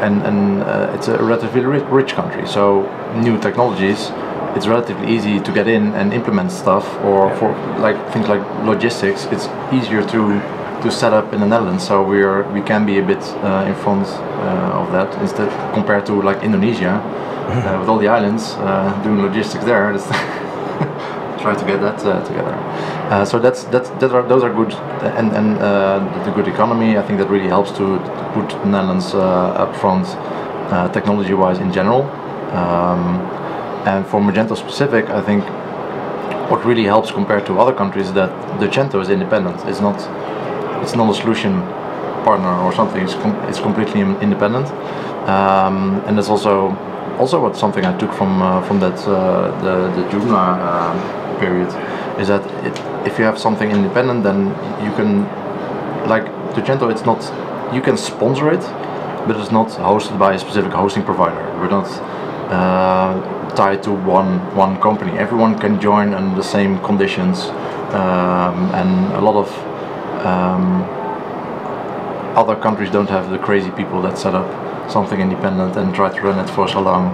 and 0.00 0.22
and 0.22 0.62
uh, 0.62 0.92
it's 0.94 1.08
a 1.08 1.18
relatively 1.22 1.60
rich 1.62 2.12
country. 2.12 2.46
So 2.46 2.86
new 3.16 3.36
technologies, 3.38 4.10
it's 4.56 4.66
relatively 4.66 5.08
easy 5.14 5.40
to 5.40 5.52
get 5.52 5.68
in 5.68 5.94
and 5.94 6.12
implement 6.12 6.50
stuff. 6.52 6.86
Or 7.04 7.34
for 7.36 7.50
like 7.78 7.96
things 8.12 8.28
like 8.28 8.42
logistics, 8.64 9.24
it's 9.26 9.48
easier 9.72 10.02
to 10.08 10.40
to 10.82 10.90
set 10.90 11.12
up 11.12 11.32
in 11.32 11.40
the 11.40 11.46
Netherlands. 11.46 11.86
So 11.86 12.02
we're 12.02 12.42
we 12.52 12.62
can 12.62 12.86
be 12.86 12.98
a 12.98 13.02
bit 13.02 13.22
uh, 13.42 13.66
in 13.66 13.74
front 13.74 14.06
uh, 14.06 14.80
of 14.80 14.92
that 14.92 15.12
instead 15.20 15.50
compared 15.74 16.06
to 16.06 16.22
like 16.22 16.42
Indonesia 16.42 17.02
uh, 17.48 17.78
with 17.80 17.88
all 17.88 17.98
the 17.98 18.08
islands 18.08 18.54
uh, 18.58 19.00
doing 19.02 19.22
logistics 19.22 19.64
there. 19.64 19.92
Try 21.38 21.54
to 21.54 21.64
get 21.64 21.80
that 21.80 22.04
uh, 22.04 22.24
together. 22.26 22.54
Uh, 23.10 23.24
so 23.24 23.38
that's 23.38 23.64
that's 23.64 23.90
that 24.00 24.12
are, 24.12 24.26
those 24.28 24.42
are 24.42 24.52
good 24.52 24.72
and 25.16 25.32
and 25.32 25.58
uh, 25.58 25.98
the 26.24 26.30
good 26.32 26.48
economy. 26.48 26.98
I 26.98 27.02
think 27.02 27.18
that 27.20 27.30
really 27.30 27.48
helps 27.48 27.70
to 27.78 27.98
put 28.34 28.50
the 28.50 28.66
Netherlands 28.66 29.14
uh, 29.14 29.62
up 29.62 29.74
front 29.76 30.06
uh, 30.70 30.88
technology-wise 30.92 31.58
in 31.58 31.72
general. 31.72 32.02
Um, 32.52 33.16
and 33.86 34.06
for 34.06 34.20
Magento 34.20 34.56
specific, 34.56 35.08
I 35.10 35.20
think 35.20 35.44
what 36.50 36.64
really 36.64 36.84
helps 36.84 37.10
compared 37.10 37.46
to 37.46 37.58
other 37.60 37.74
countries 37.74 38.08
is 38.08 38.14
that 38.14 38.30
Dutchento 38.58 39.00
is 39.02 39.10
independent. 39.10 39.56
It's 39.66 39.80
not 39.80 39.96
it's 40.82 40.94
not 40.94 41.10
a 41.10 41.14
solution 41.14 41.60
partner 42.24 42.54
or 42.64 42.72
something. 42.72 43.02
It's, 43.02 43.14
com- 43.14 43.36
it's 43.48 43.60
completely 43.60 44.00
independent, 44.00 44.66
um, 45.28 46.02
and 46.06 46.16
that's 46.16 46.28
also 46.28 46.70
also 47.18 47.40
what 47.40 47.56
something 47.56 47.84
I 47.84 47.96
took 47.98 48.12
from 48.12 48.42
uh, 48.42 48.62
from 48.62 48.80
that 48.80 48.98
uh, 49.06 49.50
the 49.62 49.74
the 49.96 50.08
Joomla 50.10 50.44
um 50.72 51.38
period 51.38 51.68
is 52.20 52.28
that 52.28 52.42
it, 52.66 52.74
if 53.06 53.18
you 53.18 53.24
have 53.24 53.38
something 53.38 53.70
independent, 53.70 54.24
then 54.24 54.48
you 54.84 54.92
can 54.96 55.22
like 56.08 56.26
Dutchento. 56.54 56.90
It's 56.90 57.04
not 57.04 57.20
you 57.74 57.82
can 57.82 57.96
sponsor 57.96 58.50
it, 58.50 58.62
but 59.26 59.36
it's 59.36 59.52
not 59.52 59.68
hosted 59.68 60.18
by 60.18 60.34
a 60.34 60.38
specific 60.38 60.72
hosting 60.72 61.04
provider. 61.04 61.42
We're 61.60 61.68
not 61.70 61.86
uh, 61.86 62.17
tied 62.48 63.82
to 63.82 63.92
one 63.92 64.38
one 64.54 64.80
company. 64.80 65.18
Everyone 65.18 65.58
can 65.58 65.80
join 65.80 66.14
under 66.14 66.34
the 66.36 66.48
same 66.56 66.78
conditions, 66.80 67.46
um, 67.92 68.70
and 68.74 69.12
a 69.14 69.20
lot 69.20 69.36
of 69.36 69.48
um, 70.24 70.82
other 72.36 72.56
countries 72.56 72.90
don't 72.90 73.10
have 73.10 73.30
the 73.30 73.38
crazy 73.38 73.70
people 73.70 74.00
that 74.02 74.18
set 74.18 74.34
up 74.34 74.48
something 74.90 75.20
independent 75.20 75.76
and 75.76 75.94
try 75.94 76.08
to 76.08 76.20
run 76.22 76.38
it 76.38 76.48
for 76.50 76.68
so 76.68 76.80
long. 76.80 77.06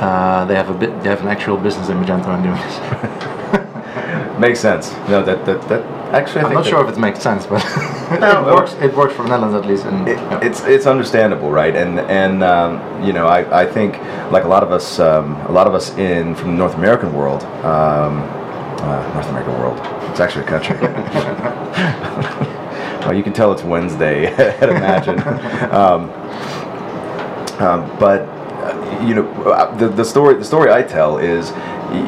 Uh, 0.00 0.44
they 0.46 0.54
have 0.54 0.70
a 0.70 0.74
bit. 0.74 0.90
They 1.02 1.08
have 1.08 1.22
an 1.22 1.28
actual 1.28 1.56
business 1.56 1.88
in 1.88 1.96
Magento 1.98 2.28
and 2.28 2.42
doing 2.44 2.60
this. 2.64 2.78
Makes 4.38 4.60
sense. 4.60 4.92
No, 5.08 5.22
that 5.24 5.44
that, 5.46 5.68
that 5.68 5.82
actually, 6.14 6.42
I 6.42 6.44
I'm 6.44 6.50
think 6.50 6.60
not 6.60 6.66
sure 6.66 6.84
if 6.88 6.96
it 6.96 7.00
makes 7.00 7.20
sense, 7.20 7.44
but 7.44 7.60
it 8.10 8.54
works. 8.54 8.74
It 8.74 8.94
works 8.94 9.14
for 9.14 9.24
Netherlands 9.24 9.54
at 9.54 9.66
least. 9.66 9.84
And 9.84 10.08
It, 10.08 10.16
yeah. 10.16 10.40
It's 10.42 10.62
it's 10.64 10.86
understandable, 10.86 11.50
right? 11.50 11.74
And 11.74 12.00
and 12.00 12.42
um, 12.42 13.04
you 13.04 13.12
know, 13.12 13.26
I, 13.26 13.62
I 13.62 13.66
think 13.66 13.98
like 14.32 14.44
a 14.44 14.48
lot 14.48 14.62
of 14.62 14.72
us, 14.72 14.98
um, 14.98 15.36
a 15.46 15.52
lot 15.52 15.66
of 15.66 15.74
us 15.74 15.96
in 15.96 16.34
from 16.34 16.52
the 16.52 16.58
North 16.58 16.74
American 16.74 17.12
world, 17.12 17.42
um, 17.64 18.22
uh, 18.80 19.12
North 19.14 19.28
American 19.28 19.58
world. 19.58 19.78
It's 20.10 20.20
actually 20.20 20.44
a 20.44 20.48
country. 20.48 20.76
well, 23.06 23.14
you 23.14 23.22
can 23.22 23.32
tell 23.32 23.52
it's 23.52 23.62
Wednesday. 23.62 24.26
I'd 24.60 24.68
imagine. 24.68 25.18
um, 25.72 26.10
um, 27.60 27.98
but 27.98 28.37
you 29.06 29.14
know, 29.14 29.26
uh, 29.52 29.74
the, 29.76 29.88
the 29.88 30.04
story 30.04 30.34
the 30.34 30.44
story 30.44 30.70
I 30.72 30.82
tell 30.82 31.18
is 31.18 31.50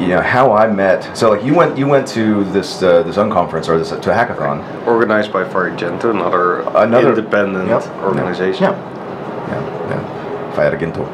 you 0.01 0.09
know 0.09 0.21
how 0.21 0.51
I 0.53 0.67
met. 0.67 1.15
So 1.17 1.29
like 1.31 1.43
you 1.43 1.53
went 1.55 1.77
you 1.77 1.87
went 1.87 2.07
to 2.09 2.43
this 2.45 2.81
uh, 2.83 3.03
this 3.03 3.17
unconference 3.17 3.67
or 3.69 3.77
this 3.77 3.89
to 3.89 3.95
a 4.11 4.13
hackathon. 4.15 4.85
Organized 4.87 5.31
by 5.33 5.43
FireGento, 5.43 6.11
another, 6.11 6.61
Another- 6.75 7.09
independent 7.09 7.67
Yep. 7.69 7.83
organization. 8.03 8.63
yeah. 8.63 8.75
Yeah, 9.49 9.89
yeah. 9.89 10.53
FireGento. 10.55 11.07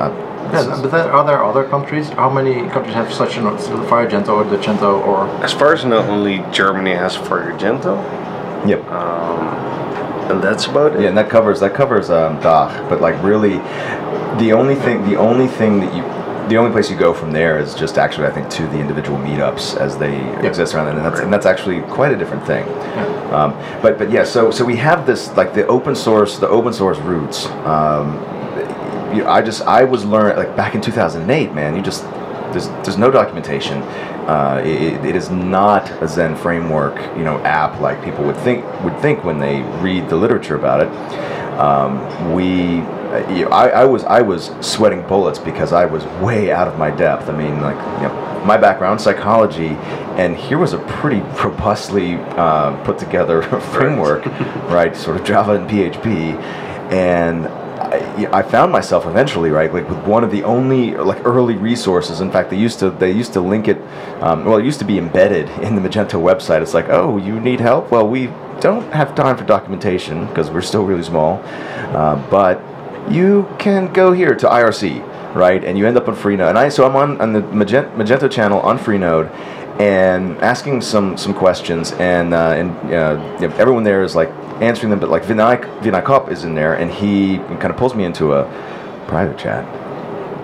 Uh, 0.00 0.26
Yeah, 0.52 0.80
but 0.82 0.90
there, 0.90 1.12
are 1.12 1.24
there 1.24 1.44
other 1.44 1.62
countries? 1.64 2.08
How 2.10 2.28
many 2.28 2.66
countries 2.70 2.94
have 2.94 3.12
such 3.12 3.36
a 3.36 3.40
Firegento 3.90 4.30
or 4.30 4.44
Dutchento 4.44 4.98
or 5.06 5.28
As 5.44 5.52
far 5.52 5.72
as 5.74 5.84
I 5.84 5.88
know, 5.88 6.02
only 6.10 6.42
Germany 6.50 6.94
has 6.94 7.16
FireGento, 7.16 7.94
Yep. 8.66 8.80
And 10.30 10.42
that's 10.42 10.66
about 10.66 10.94
it. 10.94 11.02
Yeah, 11.02 11.08
and 11.08 11.18
that 11.18 11.30
covers 11.30 11.60
that 11.60 11.74
covers 11.74 12.10
um, 12.10 12.38
Dach, 12.40 12.88
but 12.88 13.00
like 13.00 13.20
really, 13.22 13.58
the 14.38 14.52
only 14.52 14.74
thing 14.74 15.04
the 15.08 15.16
only 15.16 15.46
thing 15.46 15.80
that 15.80 15.94
you 15.94 16.02
the 16.48 16.56
only 16.56 16.72
place 16.72 16.90
you 16.90 16.96
go 16.96 17.14
from 17.14 17.30
there 17.32 17.58
is 17.60 17.74
just 17.74 17.96
actually 17.96 18.26
I 18.26 18.32
think 18.32 18.50
to 18.50 18.66
the 18.66 18.78
individual 18.78 19.18
meetups 19.18 19.76
as 19.76 19.96
they 19.96 20.18
exist 20.46 20.74
around 20.74 20.88
it, 20.88 20.96
and 20.96 21.04
that's 21.04 21.20
and 21.20 21.32
that's 21.32 21.46
actually 21.46 21.82
quite 21.82 22.12
a 22.12 22.16
different 22.16 22.44
thing. 22.46 22.64
Um, 23.32 23.52
but 23.82 23.98
but 23.98 24.10
yeah, 24.10 24.24
so 24.24 24.50
so 24.50 24.64
we 24.64 24.76
have 24.76 25.06
this 25.06 25.30
like 25.36 25.54
the 25.54 25.66
open 25.66 25.94
source 25.94 26.38
the 26.38 26.48
open 26.48 26.72
source 26.72 26.98
roots. 26.98 27.46
Um, 27.66 28.14
you 29.14 29.26
I 29.26 29.42
just 29.42 29.62
I 29.62 29.84
was 29.84 30.04
learning 30.04 30.36
like 30.36 30.56
back 30.56 30.74
in 30.74 30.80
2008, 30.80 31.52
man. 31.52 31.76
You 31.76 31.82
just 31.82 32.04
there's 32.52 32.68
there's 32.84 32.98
no 32.98 33.10
documentation. 33.10 33.82
Uh, 34.28 34.62
it, 34.64 35.04
it 35.04 35.16
is 35.16 35.30
not 35.30 35.90
a 36.02 36.08
Zend 36.08 36.38
framework, 36.38 36.96
you 37.16 37.24
know, 37.24 37.38
app 37.40 37.80
like 37.80 38.02
people 38.04 38.24
would 38.24 38.36
think 38.38 38.64
would 38.82 38.98
think 39.00 39.24
when 39.24 39.38
they 39.38 39.62
read 39.80 40.08
the 40.08 40.16
literature 40.16 40.56
about 40.56 40.80
it. 40.80 40.88
Um, 41.58 42.32
we, 42.32 42.76
you 43.34 43.44
know, 43.44 43.50
I, 43.50 43.68
I 43.68 43.84
was 43.84 44.04
I 44.04 44.22
was 44.22 44.50
sweating 44.60 45.06
bullets 45.06 45.38
because 45.38 45.72
I 45.72 45.84
was 45.84 46.04
way 46.22 46.52
out 46.52 46.68
of 46.68 46.78
my 46.78 46.90
depth. 46.90 47.28
I 47.28 47.36
mean, 47.36 47.60
like 47.60 47.76
you 48.00 48.08
know, 48.08 48.42
my 48.46 48.56
background 48.56 49.00
psychology, 49.00 49.76
and 50.16 50.36
here 50.36 50.58
was 50.58 50.72
a 50.72 50.78
pretty 50.78 51.20
robustly 51.44 52.14
uh, 52.14 52.82
put 52.84 52.98
together 52.98 53.42
framework, 53.72 54.24
right? 54.68 54.96
Sort 54.96 55.20
of 55.20 55.26
Java 55.26 55.52
and 55.52 55.68
PHP, 55.68 56.34
and 56.92 57.46
I, 57.90 58.42
found 58.42 58.70
myself 58.70 59.06
eventually 59.06 59.50
right 59.50 59.72
like 59.72 59.88
with 59.88 59.98
one 60.06 60.22
of 60.22 60.30
the 60.30 60.44
only 60.44 60.94
like 60.94 61.24
early 61.26 61.56
resources. 61.56 62.20
In 62.20 62.30
fact 62.30 62.50
they 62.50 62.58
used 62.58 62.78
to 62.80 62.90
they 62.90 63.10
used 63.10 63.32
to 63.32 63.40
link 63.40 63.68
it 63.68 63.80
um, 64.22 64.44
well 64.44 64.58
it 64.58 64.64
used 64.64 64.78
to 64.78 64.84
be 64.84 64.98
embedded 64.98 65.48
in 65.62 65.74
the 65.74 65.80
magento 65.80 66.20
website. 66.20 66.62
It's 66.62 66.74
like 66.74 66.88
oh 66.88 67.16
you 67.16 67.40
need 67.40 67.60
help? 67.60 67.90
Well 67.90 68.06
we 68.06 68.26
don't 68.60 68.92
have 68.92 69.14
time 69.14 69.36
for 69.36 69.44
documentation 69.44 70.26
because 70.26 70.50
we're 70.50 70.60
still 70.60 70.84
really 70.84 71.02
small. 71.02 71.40
Uh, 71.94 72.16
but 72.30 72.62
you 73.10 73.48
can 73.58 73.92
go 73.92 74.12
here 74.12 74.34
to 74.34 74.46
irc 74.46 75.34
right 75.34 75.64
and 75.64 75.78
you 75.78 75.86
end 75.86 75.96
up 75.96 76.08
on 76.08 76.14
freenode. 76.14 76.50
And 76.50 76.58
i 76.58 76.68
so 76.68 76.86
i'm 76.86 76.96
on, 76.96 77.20
on 77.20 77.32
the 77.32 77.40
magento, 77.42 77.94
magento 77.96 78.30
channel 78.30 78.60
on 78.60 78.78
freenode 78.78 79.30
and 79.80 80.36
asking 80.38 80.80
some 80.82 81.16
some 81.16 81.32
questions 81.32 81.92
and 81.92 82.34
uh, 82.34 82.50
and 82.50 82.70
uh, 82.92 83.56
everyone 83.56 83.82
there 83.82 84.02
is 84.02 84.14
like 84.14 84.28
answering 84.60 84.90
them 84.90 85.00
but 85.00 85.08
like 85.08 85.22
Vinayak 85.22 85.62
Vinakop 85.80 86.30
is 86.30 86.44
in 86.44 86.54
there 86.54 86.74
and 86.74 86.90
he 86.90 87.38
kind 87.38 87.70
of 87.70 87.76
pulls 87.76 87.94
me 87.94 88.04
into 88.04 88.34
a 88.34 88.44
private 89.08 89.38
chat 89.38 89.64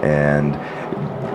and 0.02 0.54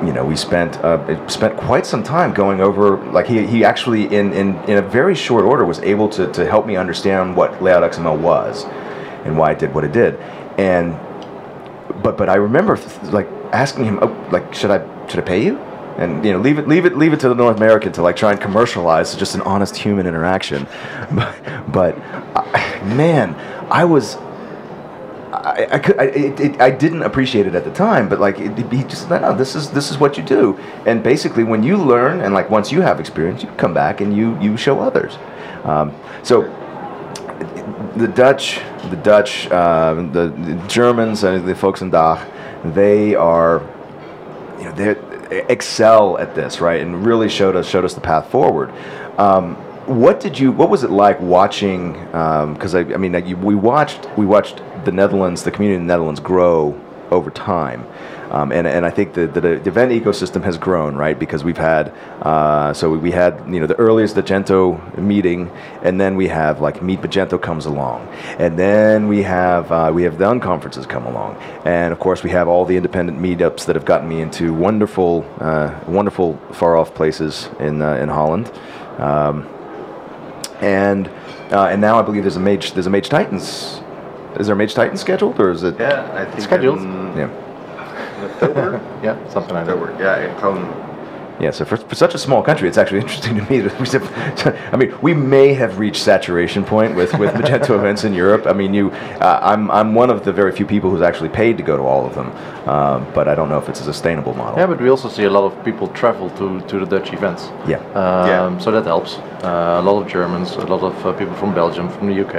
you 0.08 0.14
know 0.14 0.26
we 0.26 0.36
spent 0.36 0.78
uh, 0.78 1.28
spent 1.28 1.56
quite 1.58 1.86
some 1.86 2.02
time 2.02 2.34
going 2.34 2.60
over 2.60 2.98
like 3.12 3.28
he, 3.28 3.46
he 3.46 3.64
actually 3.64 4.06
in, 4.06 4.34
in 4.34 4.56
in 4.64 4.78
a 4.78 4.82
very 4.82 5.14
short 5.14 5.46
order 5.46 5.64
was 5.64 5.80
able 5.80 6.10
to, 6.10 6.32
to 6.32 6.50
help 6.50 6.66
me 6.66 6.76
understand 6.76 7.36
what 7.36 7.62
layout 7.62 7.84
xml 7.92 8.18
was 8.20 8.66
and 9.26 9.38
why 9.38 9.52
it 9.52 9.60
did 9.60 9.72
what 9.76 9.84
it 9.84 9.92
did 9.92 10.16
and 10.58 10.98
but 12.02 12.18
but 12.18 12.30
I 12.30 12.36
remember 12.36 12.80
like 13.12 13.28
asking 13.52 13.86
him, 13.86 14.00
oh, 14.02 14.30
like, 14.32 14.54
should 14.54 14.72
I 14.72 15.08
should 15.08 15.20
I 15.20 15.24
pay 15.24 15.44
you? 15.44 15.58
And 15.98 16.26
you 16.26 16.32
know, 16.32 16.40
leave 16.40 16.58
it 16.58 16.68
leave 16.68 16.86
it 16.86 16.98
leave 16.98 17.14
it 17.14 17.20
to 17.22 17.30
the 17.30 17.36
North 17.36 17.58
American 17.58 17.92
to 17.94 18.02
like 18.02 18.16
try 18.16 18.32
and 18.32 18.40
commercialize 18.40 19.16
just 19.16 19.36
an 19.36 19.42
honest 19.42 19.76
human 19.76 20.08
interaction. 20.08 20.68
But, 21.12 21.72
but 21.72 21.98
I, 22.36 22.82
man, 22.96 23.36
I 23.70 23.86
was. 23.86 24.16
I, 25.34 25.68
I 25.72 25.80
could 25.80 25.98
I, 25.98 26.04
it, 26.06 26.40
it, 26.40 26.62
I 26.62 26.70
didn't 26.70 27.04
appreciate 27.04 27.48
it 27.48 27.56
at 27.56 27.64
the 27.64 27.72
time, 27.72 28.08
but 28.08 28.20
like 28.20 28.40
it, 28.40 28.58
he 28.72 28.84
just 28.84 29.10
no, 29.10 29.36
this 29.36 29.56
is 29.56 29.72
this 29.72 29.92
is 29.92 29.98
what 29.98 30.18
you 30.18 30.24
do, 30.24 30.58
and 30.86 31.02
basically 31.04 31.44
when 31.44 31.64
you 31.64 31.78
learn 31.78 32.22
and 32.22 32.34
like 32.34 32.50
once 32.50 32.72
you 32.72 32.82
have 32.82 33.00
experience, 33.00 33.44
you 33.44 33.50
come 33.58 33.74
back 33.74 34.02
and 34.02 34.16
you 34.16 34.40
you 34.40 34.56
show 34.58 34.80
others. 34.80 35.18
Um, 35.64 35.94
so 36.24 36.44
the 37.96 38.08
Dutch, 38.08 38.62
the 38.90 38.96
Dutch, 38.98 39.50
um, 39.52 40.12
the, 40.12 40.30
the 40.30 40.68
Germans, 40.68 41.24
uh, 41.24 41.40
the 41.40 41.56
folks 41.56 41.82
in 41.82 41.92
Dach, 41.92 42.26
they 42.74 43.16
are, 43.16 43.62
you 44.58 44.66
know, 44.66 44.72
they 44.72 45.11
excel 45.32 46.17
at 46.17 46.36
this, 46.36 46.62
right? 46.62 46.82
And 46.82 47.06
really 47.06 47.30
showed 47.30 47.56
us 47.56 47.67
showed 47.67 47.86
us 47.86 47.94
the 47.94 48.02
path 48.02 48.30
forward. 48.30 48.72
Um, 49.17 49.56
what 49.88 50.20
did 50.20 50.38
you? 50.38 50.52
What 50.52 50.70
was 50.70 50.84
it 50.84 50.91
like 50.91 51.20
watching? 51.20 51.94
Because 51.94 52.76
I, 52.76 52.82
I 52.82 52.98
mean, 52.98 53.13
like, 53.13 53.28
you, 53.28 53.38
we 53.38 53.56
watched 53.56 54.08
we 54.17 54.26
watched 54.26 54.62
the 54.86 54.91
Netherlands, 54.91 55.44
the 55.44 55.52
community 55.52 55.76
in 55.76 55.88
the 55.88 55.94
Netherlands 55.94 56.20
grow 56.20 56.80
over 57.12 57.30
time. 57.32 57.86
Um, 58.32 58.54
and, 58.54 58.65
and 58.65 58.86
I 58.86 58.91
think 58.91 59.13
the, 59.13 59.28
the, 59.28 59.41
the 59.41 59.67
event 59.67 59.91
ecosystem 59.91 60.41
has 60.44 60.58
grown, 60.58 60.96
right? 60.96 61.20
Because 61.20 61.44
we've 61.44 61.58
had, 61.58 61.89
uh, 62.22 62.72
so 62.74 62.89
we 62.98 63.12
had, 63.12 63.44
you 63.54 63.60
know, 63.60 63.67
the 63.67 63.76
earliest 63.76 64.15
Magento 64.15 64.98
meeting, 64.98 65.52
and 65.84 66.00
then 66.00 66.15
we 66.15 66.30
have 66.30 66.62
like 66.62 66.82
Meet 66.82 67.02
Magento 67.02 67.41
comes 67.41 67.65
along, 67.65 68.08
and 68.39 68.58
then 68.58 69.10
we 69.10 69.24
have 69.24 69.70
uh, 69.72 69.91
we 69.94 70.04
have 70.04 70.17
the 70.17 70.26
unconferences 70.26 70.88
come 70.88 71.06
along, 71.06 71.36
and 71.65 71.91
of 71.91 72.00
course 72.00 72.24
we 72.24 72.30
have 72.30 72.48
all 72.48 72.65
the 72.65 72.78
independent 72.78 73.20
meetups 73.20 73.65
that 73.65 73.76
have 73.76 73.86
gotten 73.86 74.08
me 74.08 74.22
into 74.22 74.54
wonderful, 74.54 75.26
uh, 75.39 75.78
wonderful 75.88 76.38
far 76.54 76.78
off 76.78 76.94
places 76.96 77.50
in 77.60 77.82
uh, 77.82 77.96
in 77.96 78.08
Holland, 78.08 78.50
um, 78.98 79.46
and 80.62 81.10
uh, 81.52 81.65
and 81.65 81.82
now 81.82 82.00
I 82.00 82.02
believe 82.02 82.24
there's 82.24 82.38
a 82.38 82.39
Mage 82.39 82.72
there's 82.72 82.88
a 82.88 82.89
Mage 82.89 83.10
Titans. 83.10 83.82
Is 84.39 84.48
there 84.48 84.54
a 84.54 84.58
Mage 84.58 84.74
Titans 84.74 85.02
scheduled, 85.02 85.38
or 85.39 85.52
is 85.52 85.63
it? 85.63 85.78
Yeah, 85.78 86.10
I 86.13 86.24
think 86.24 86.41
Scheduled. 86.41 86.82
Yeah. 87.17 87.30
October. 88.24 88.82
Yeah, 89.04 89.18
something 89.30 89.54
like 89.56 89.66
that. 89.66 89.78
October. 89.78 89.96
Yeah, 90.00 90.26
in 90.26 91.42
Yeah, 91.42 91.50
so 91.50 91.66
for, 91.66 91.78
for 91.78 91.96
such 91.96 92.14
a 92.14 92.20
small 92.20 92.44
country, 92.44 92.68
it's 92.68 92.78
actually 92.78 93.00
interesting 93.06 93.36
to 93.36 93.50
me 93.50 93.62
that 93.62 93.80
we 93.80 93.88
I 94.72 94.78
mean, 94.78 94.94
we 95.02 95.14
may 95.16 95.54
have 95.54 95.80
reached 95.80 96.04
saturation 96.04 96.64
point 96.64 96.96
with, 96.96 97.18
with 97.18 97.32
Magento 97.34 97.76
events 97.80 98.04
in 98.04 98.14
Europe. 98.14 98.46
I 98.46 98.54
mean, 98.54 98.74
you, 98.76 98.92
uh, 98.92 99.40
I'm, 99.42 99.72
I'm 99.72 99.96
one 99.96 100.12
of 100.12 100.24
the 100.24 100.32
very 100.32 100.52
few 100.52 100.68
people 100.68 100.92
who's 100.92 101.02
actually 101.02 101.30
paid 101.30 101.58
to 101.58 101.64
go 101.64 101.78
to 101.78 101.84
all 101.84 102.06
of 102.06 102.14
them, 102.14 102.28
um, 102.70 103.08
but 103.16 103.28
I 103.28 103.34
don't 103.34 103.50
know 103.50 103.58
if 103.58 103.68
it's 103.70 103.82
a 103.82 103.84
sustainable 103.84 104.36
model. 104.36 104.60
Yeah, 104.60 104.68
but 104.68 104.80
we 104.80 104.90
also 104.90 105.10
see 105.10 105.24
a 105.24 105.32
lot 105.32 105.46
of 105.52 105.66
people 105.66 105.88
travel 105.90 106.30
to, 106.32 106.62
to 106.62 106.80
the 106.80 106.86
Dutch 106.86 107.12
events. 107.12 107.50
Yeah. 107.68 107.80
Um, 107.96 108.28
Yeah. 108.28 108.58
So 108.60 108.70
that 108.72 108.86
helps. 108.86 109.18
Uh, 109.44 109.80
a 109.80 109.82
lot 109.82 110.00
of 110.00 110.08
Germans, 110.08 110.52
a 110.52 110.68
lot 110.68 110.84
of 110.84 111.06
uh, 111.06 111.14
people 111.14 111.34
from 111.36 111.56
Belgium, 111.56 111.90
from 111.90 112.08
the 112.08 112.22
UK. 112.24 112.34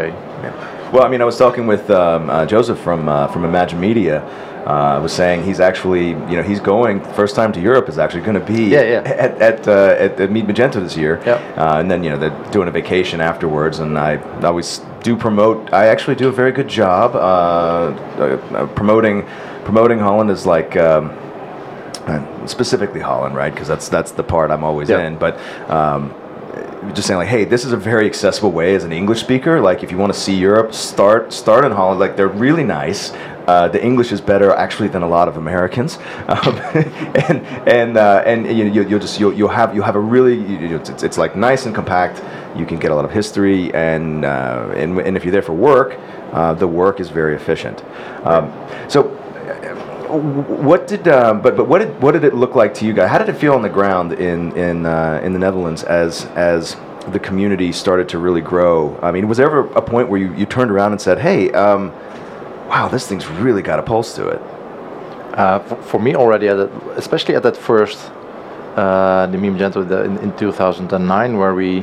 Yeah. 0.45 0.91
Well, 0.93 1.05
I 1.05 1.09
mean, 1.09 1.23
I 1.23 1.25
was 1.25 1.39
talking 1.39 1.67
with 1.67 1.91
um, 1.91 2.29
uh, 2.29 2.45
Joseph 2.45 2.79
from 2.79 3.09
uh, 3.09 3.27
from 3.29 3.45
Imagine 3.45 3.81
Media. 3.81 4.23
Uh, 4.67 5.01
was 5.03 5.13
saying 5.13 5.43
he's 5.43 5.59
actually, 5.61 6.11
you 6.11 6.37
know, 6.37 6.43
he's 6.43 6.61
going 6.61 7.01
first 7.15 7.35
time 7.35 7.53
to 7.53 7.61
Europe 7.61 7.89
is 7.89 7.99
actually 7.99 8.23
going 8.23 8.39
to 8.39 8.47
be 8.53 8.65
Yeah, 8.65 8.83
yeah. 8.83 8.99
at 9.27 9.43
at, 9.43 9.69
uh, 9.69 9.97
at 9.99 10.21
at 10.21 10.31
Meet 10.31 10.47
Magento 10.47 10.75
this 10.75 10.97
year. 10.97 11.21
Yep. 11.27 11.59
Uh, 11.59 11.79
and 11.81 11.91
then 11.91 12.05
you 12.05 12.11
know 12.11 12.17
they're 12.17 12.51
doing 12.53 12.69
a 12.69 12.71
vacation 12.71 13.21
afterwards, 13.21 13.81
and 13.81 13.99
I 13.99 14.19
always 14.43 14.81
do 15.03 15.17
promote. 15.17 15.73
I 15.73 15.87
actually 15.87 16.15
do 16.15 16.29
a 16.29 16.33
very 16.33 16.53
good 16.53 16.69
job 16.69 17.17
uh, 17.17 17.19
uh, 17.19 18.57
uh, 18.57 18.67
promoting 18.75 19.27
promoting 19.65 19.99
Holland 19.99 20.31
is 20.31 20.47
like. 20.47 20.77
Um, 20.77 21.11
specifically 22.47 23.01
Holland, 23.01 23.37
right? 23.37 23.53
Because 23.55 23.69
that's 23.69 23.89
that's 23.89 24.11
the 24.13 24.25
part 24.25 24.51
I'm 24.51 24.65
always 24.65 24.89
Yeah. 24.89 25.07
in. 25.07 25.17
But 25.19 25.39
um, 25.71 26.13
just 26.95 27.07
saying 27.07 27.19
like, 27.19 27.29
hey, 27.29 27.45
this 27.45 27.65
is 27.65 27.73
a 27.73 27.77
very 27.77 28.07
accessible 28.07 28.51
way 28.51 28.75
as 28.75 28.83
an 28.83 28.93
English 28.93 29.21
speaker. 29.21 29.61
Like, 29.61 29.85
if 29.85 29.93
you 29.93 29.99
want 29.99 30.13
to 30.13 30.19
see 30.19 30.35
Europe, 30.35 30.75
start 30.75 31.33
start 31.33 31.65
in 31.65 31.71
Holland. 31.73 32.01
Like, 32.01 32.17
they're 32.17 32.27
really 32.27 32.65
nice. 32.65 33.13
Uh, 33.47 33.69
the 33.69 33.83
English 33.83 34.13
is 34.13 34.21
better 34.21 34.53
actually 34.53 34.89
than 34.89 35.03
a 35.03 35.09
lot 35.09 35.29
of 35.29 35.37
Americans, 35.37 35.99
um, 36.29 36.57
and 37.29 37.47
and 37.67 37.97
uh, 37.97 38.23
and 38.25 38.47
you, 38.47 38.67
you, 38.67 38.89
you'll 38.89 39.01
just 39.01 39.19
you'll, 39.19 39.33
you'll 39.33 39.49
have 39.49 39.75
you 39.75 39.83
have 39.83 39.97
a 39.97 40.01
really 40.01 40.35
you, 40.35 40.77
it's, 40.77 41.03
it's 41.03 41.19
like 41.19 41.35
nice 41.37 41.67
and 41.67 41.75
compact. 41.75 42.23
You 42.57 42.67
can 42.67 42.79
get 42.79 42.91
a 42.91 42.95
lot 42.95 43.05
of 43.05 43.11
history, 43.11 43.73
and 43.75 44.25
uh, 44.25 44.73
and, 44.77 44.99
and 45.01 45.17
if 45.17 45.25
you're 45.25 45.33
there 45.33 45.43
for 45.43 45.55
work, 45.55 45.99
uh, 46.33 46.55
the 46.55 46.69
work 46.69 47.01
is 47.01 47.09
very 47.09 47.35
efficient. 47.35 47.83
Um, 48.25 48.53
so 48.89 49.05
what 50.13 50.87
did 50.87 51.05
but 51.05 51.57
but 51.57 51.67
what 51.67 51.79
did 51.79 52.01
what 52.03 52.13
did 52.13 52.25
it 52.25 52.35
look 52.35 52.55
like 52.55 52.75
to 52.75 52.87
you 52.87 52.93
guys? 52.93 53.11
How 53.11 53.19
did 53.19 53.29
it 53.29 53.37
feel 53.37 53.55
on 53.55 53.63
the 53.63 53.69
ground 53.69 54.13
in 54.13 54.57
in 54.57 54.87
uh, 54.87 55.21
in 55.23 55.33
the 55.33 55.39
Netherlands 55.39 55.83
as 55.85 56.27
as 56.37 56.77
the 57.09 57.19
community 57.19 57.73
started 57.73 58.09
to 58.11 58.19
really 58.19 58.41
grow? 58.41 58.99
I 59.03 59.11
mean, 59.11 59.27
was 59.29 59.39
there 59.39 59.47
ever 59.47 59.67
a 59.73 59.83
point 59.83 60.09
where 60.09 60.21
you, 60.21 60.35
you 60.35 60.47
turned 60.47 60.71
around 60.71 60.93
and 60.93 61.01
said, 61.01 61.19
"Hey, 61.19 61.51
um, 61.53 61.93
wow, 62.73 62.89
this 62.89 63.07
thing's 63.07 63.27
really 63.29 63.61
got 63.61 63.79
a 63.79 63.83
pulse 63.83 64.15
to 64.17 64.29
it"? 64.29 64.41
Uh, 65.39 65.59
for, 65.59 65.77
for 65.83 66.01
me 66.01 66.15
already, 66.15 66.49
at 66.49 66.57
that, 66.57 66.71
especially 66.97 67.35
at 67.35 67.43
that 67.43 67.57
first, 67.57 67.99
uh, 68.77 69.27
the 69.27 69.37
Meme 69.37 69.57
in, 69.57 70.19
in 70.19 70.37
2009, 70.37 71.37
where 71.37 71.55
we, 71.55 71.81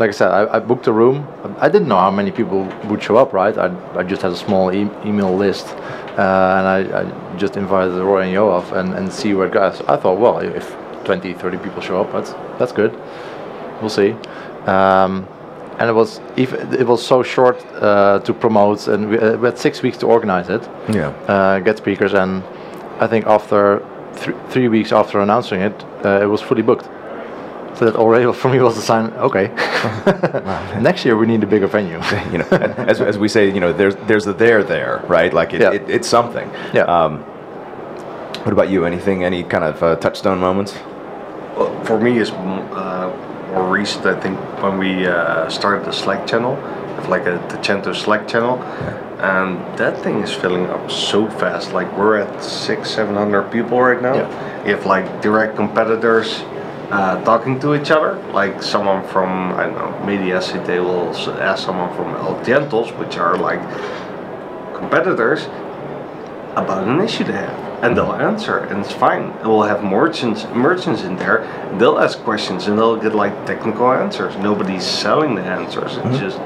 like 0.00 0.08
I 0.08 0.10
said, 0.10 0.30
I, 0.30 0.56
I 0.56 0.58
booked 0.60 0.86
a 0.86 0.92
room. 0.92 1.28
I 1.58 1.68
didn't 1.68 1.88
know 1.88 1.98
how 1.98 2.10
many 2.10 2.30
people 2.30 2.64
would 2.88 3.02
show 3.02 3.16
up, 3.16 3.34
right? 3.34 3.56
I, 3.56 3.68
I 3.98 4.02
just 4.02 4.22
had 4.22 4.32
a 4.32 4.36
small 4.36 4.72
e- 4.72 4.90
email 5.04 5.34
list, 5.36 5.66
uh, 5.66 6.56
and 6.56 6.66
I, 6.74 6.78
I 7.00 7.36
just 7.36 7.56
invited 7.56 7.92
Roy 7.92 8.22
and 8.22 8.34
Yoav 8.34 8.72
and, 8.72 8.94
and 8.94 9.12
see 9.12 9.34
where 9.34 9.46
it 9.46 9.52
goes. 9.52 9.82
I 9.82 9.96
thought, 9.96 10.18
well, 10.18 10.38
if 10.38 10.74
20, 11.04 11.34
30 11.34 11.58
people 11.58 11.82
show 11.82 12.00
up, 12.00 12.10
that's 12.12 12.32
that's 12.58 12.72
good. 12.72 12.92
We'll 13.80 13.90
see. 13.90 14.12
Um, 14.66 15.28
and 15.78 15.90
it 15.90 15.92
was 15.94 16.20
even, 16.36 16.72
it 16.74 16.86
was 16.86 17.04
so 17.06 17.22
short 17.22 17.56
uh, 17.82 18.18
to 18.20 18.32
promote, 18.32 18.88
and 18.88 19.10
we, 19.10 19.18
uh, 19.18 19.36
we 19.36 19.46
had 19.46 19.58
six 19.58 19.82
weeks 19.82 19.98
to 19.98 20.06
organize 20.06 20.48
it 20.48 20.62
Yeah. 20.88 21.08
uh, 21.28 21.58
get 21.60 21.78
speakers, 21.78 22.14
and 22.14 22.42
I 23.00 23.06
think 23.06 23.26
after 23.26 23.82
th- 24.16 24.36
three 24.50 24.68
weeks 24.68 24.92
after 24.92 25.20
announcing 25.20 25.60
it, 25.60 25.84
uh, 26.04 26.20
it 26.22 26.26
was 26.26 26.40
fully 26.40 26.62
booked. 26.62 26.88
So 27.78 27.86
that 27.86 27.96
already 27.96 28.32
for 28.40 28.48
me 28.50 28.60
was 28.60 28.76
a 28.78 28.82
sign. 28.82 29.12
Okay, 29.14 29.48
next 30.80 31.04
year 31.04 31.16
we 31.16 31.26
need 31.26 31.42
a 31.42 31.46
bigger 31.46 31.66
venue. 31.66 32.00
You 32.30 32.38
know, 32.38 32.46
as, 32.88 33.00
as 33.00 33.18
we 33.18 33.28
say, 33.28 33.50
you 33.52 33.58
know, 33.60 33.72
there's 33.72 33.96
there's 34.06 34.26
a 34.28 34.32
there 34.32 34.62
there, 34.62 35.02
right? 35.08 35.32
Like 35.34 35.52
it, 35.54 35.60
Yeah. 35.60 35.72
it, 35.72 35.88
it's 35.90 36.08
something. 36.08 36.48
Yeah. 36.72 36.84
Um, 36.84 37.18
what 38.44 38.52
about 38.52 38.68
you? 38.68 38.84
Anything? 38.84 39.24
Any 39.24 39.42
kind 39.42 39.64
of 39.64 39.82
uh, 39.82 39.96
touchstone 39.96 40.38
moments? 40.38 40.74
Well, 41.56 41.84
for 41.84 41.98
me, 41.98 42.18
it's 42.20 42.30
mm, 42.30 42.70
uh, 42.72 43.10
more 43.54 43.70
recent. 43.70 44.04
I 44.06 44.18
think 44.20 44.38
when 44.62 44.78
we 44.78 45.06
uh, 45.06 45.48
started 45.48 45.86
the 45.86 45.92
Slack 45.92 46.26
channel, 46.26 46.54
like 47.08 47.26
a 47.26 47.38
Dutchento 47.48 47.94
Slack 47.94 48.26
channel, 48.26 48.62
and 49.20 49.58
that 49.78 50.02
thing 50.02 50.20
is 50.20 50.32
filling 50.32 50.66
up 50.66 50.90
so 50.90 51.30
fast. 51.30 51.72
Like 51.72 51.90
we're 51.96 52.18
at 52.18 52.42
six, 52.42 52.90
seven 52.90 53.14
hundred 53.14 53.50
people 53.50 53.80
right 53.80 54.02
now. 54.02 54.14
Yeah. 54.14 54.66
Have 54.66 54.86
like 54.86 55.22
direct 55.22 55.56
competitors 55.56 56.42
uh, 56.90 57.22
talking 57.24 57.60
to 57.60 57.74
each 57.74 57.90
other. 57.90 58.14
Like 58.32 58.62
someone 58.62 59.06
from 59.08 59.52
I 59.52 59.64
don't 59.64 59.74
know 59.74 59.92
MediaCT 60.06 60.68
will 60.82 61.14
ask 61.40 61.64
someone 61.64 61.94
from 61.96 62.14
El 62.14 62.34
Tientos, 62.44 62.96
which 62.98 63.16
are 63.16 63.36
like 63.36 63.60
competitors, 64.74 65.44
about 66.56 66.86
an 66.86 67.00
issue 67.00 67.24
they 67.24 67.32
have, 67.32 67.63
and 67.82 67.96
they'll 67.96 68.12
answer, 68.12 68.58
and 68.58 68.80
it's 68.80 68.92
fine. 68.92 69.22
And 69.40 69.48
we'll 69.48 69.62
have 69.62 69.82
merchants 69.82 70.44
merchants 70.54 71.02
in 71.02 71.16
there, 71.16 71.38
they'll 71.78 71.98
ask 71.98 72.18
questions, 72.20 72.66
and 72.66 72.78
they'll 72.78 72.96
get 72.96 73.14
like 73.14 73.34
technical 73.46 73.92
answers. 73.92 74.36
Nobody's 74.36 74.84
selling 74.84 75.34
the 75.34 75.42
answers. 75.42 75.96
It's 76.04 76.18
just 76.18 76.38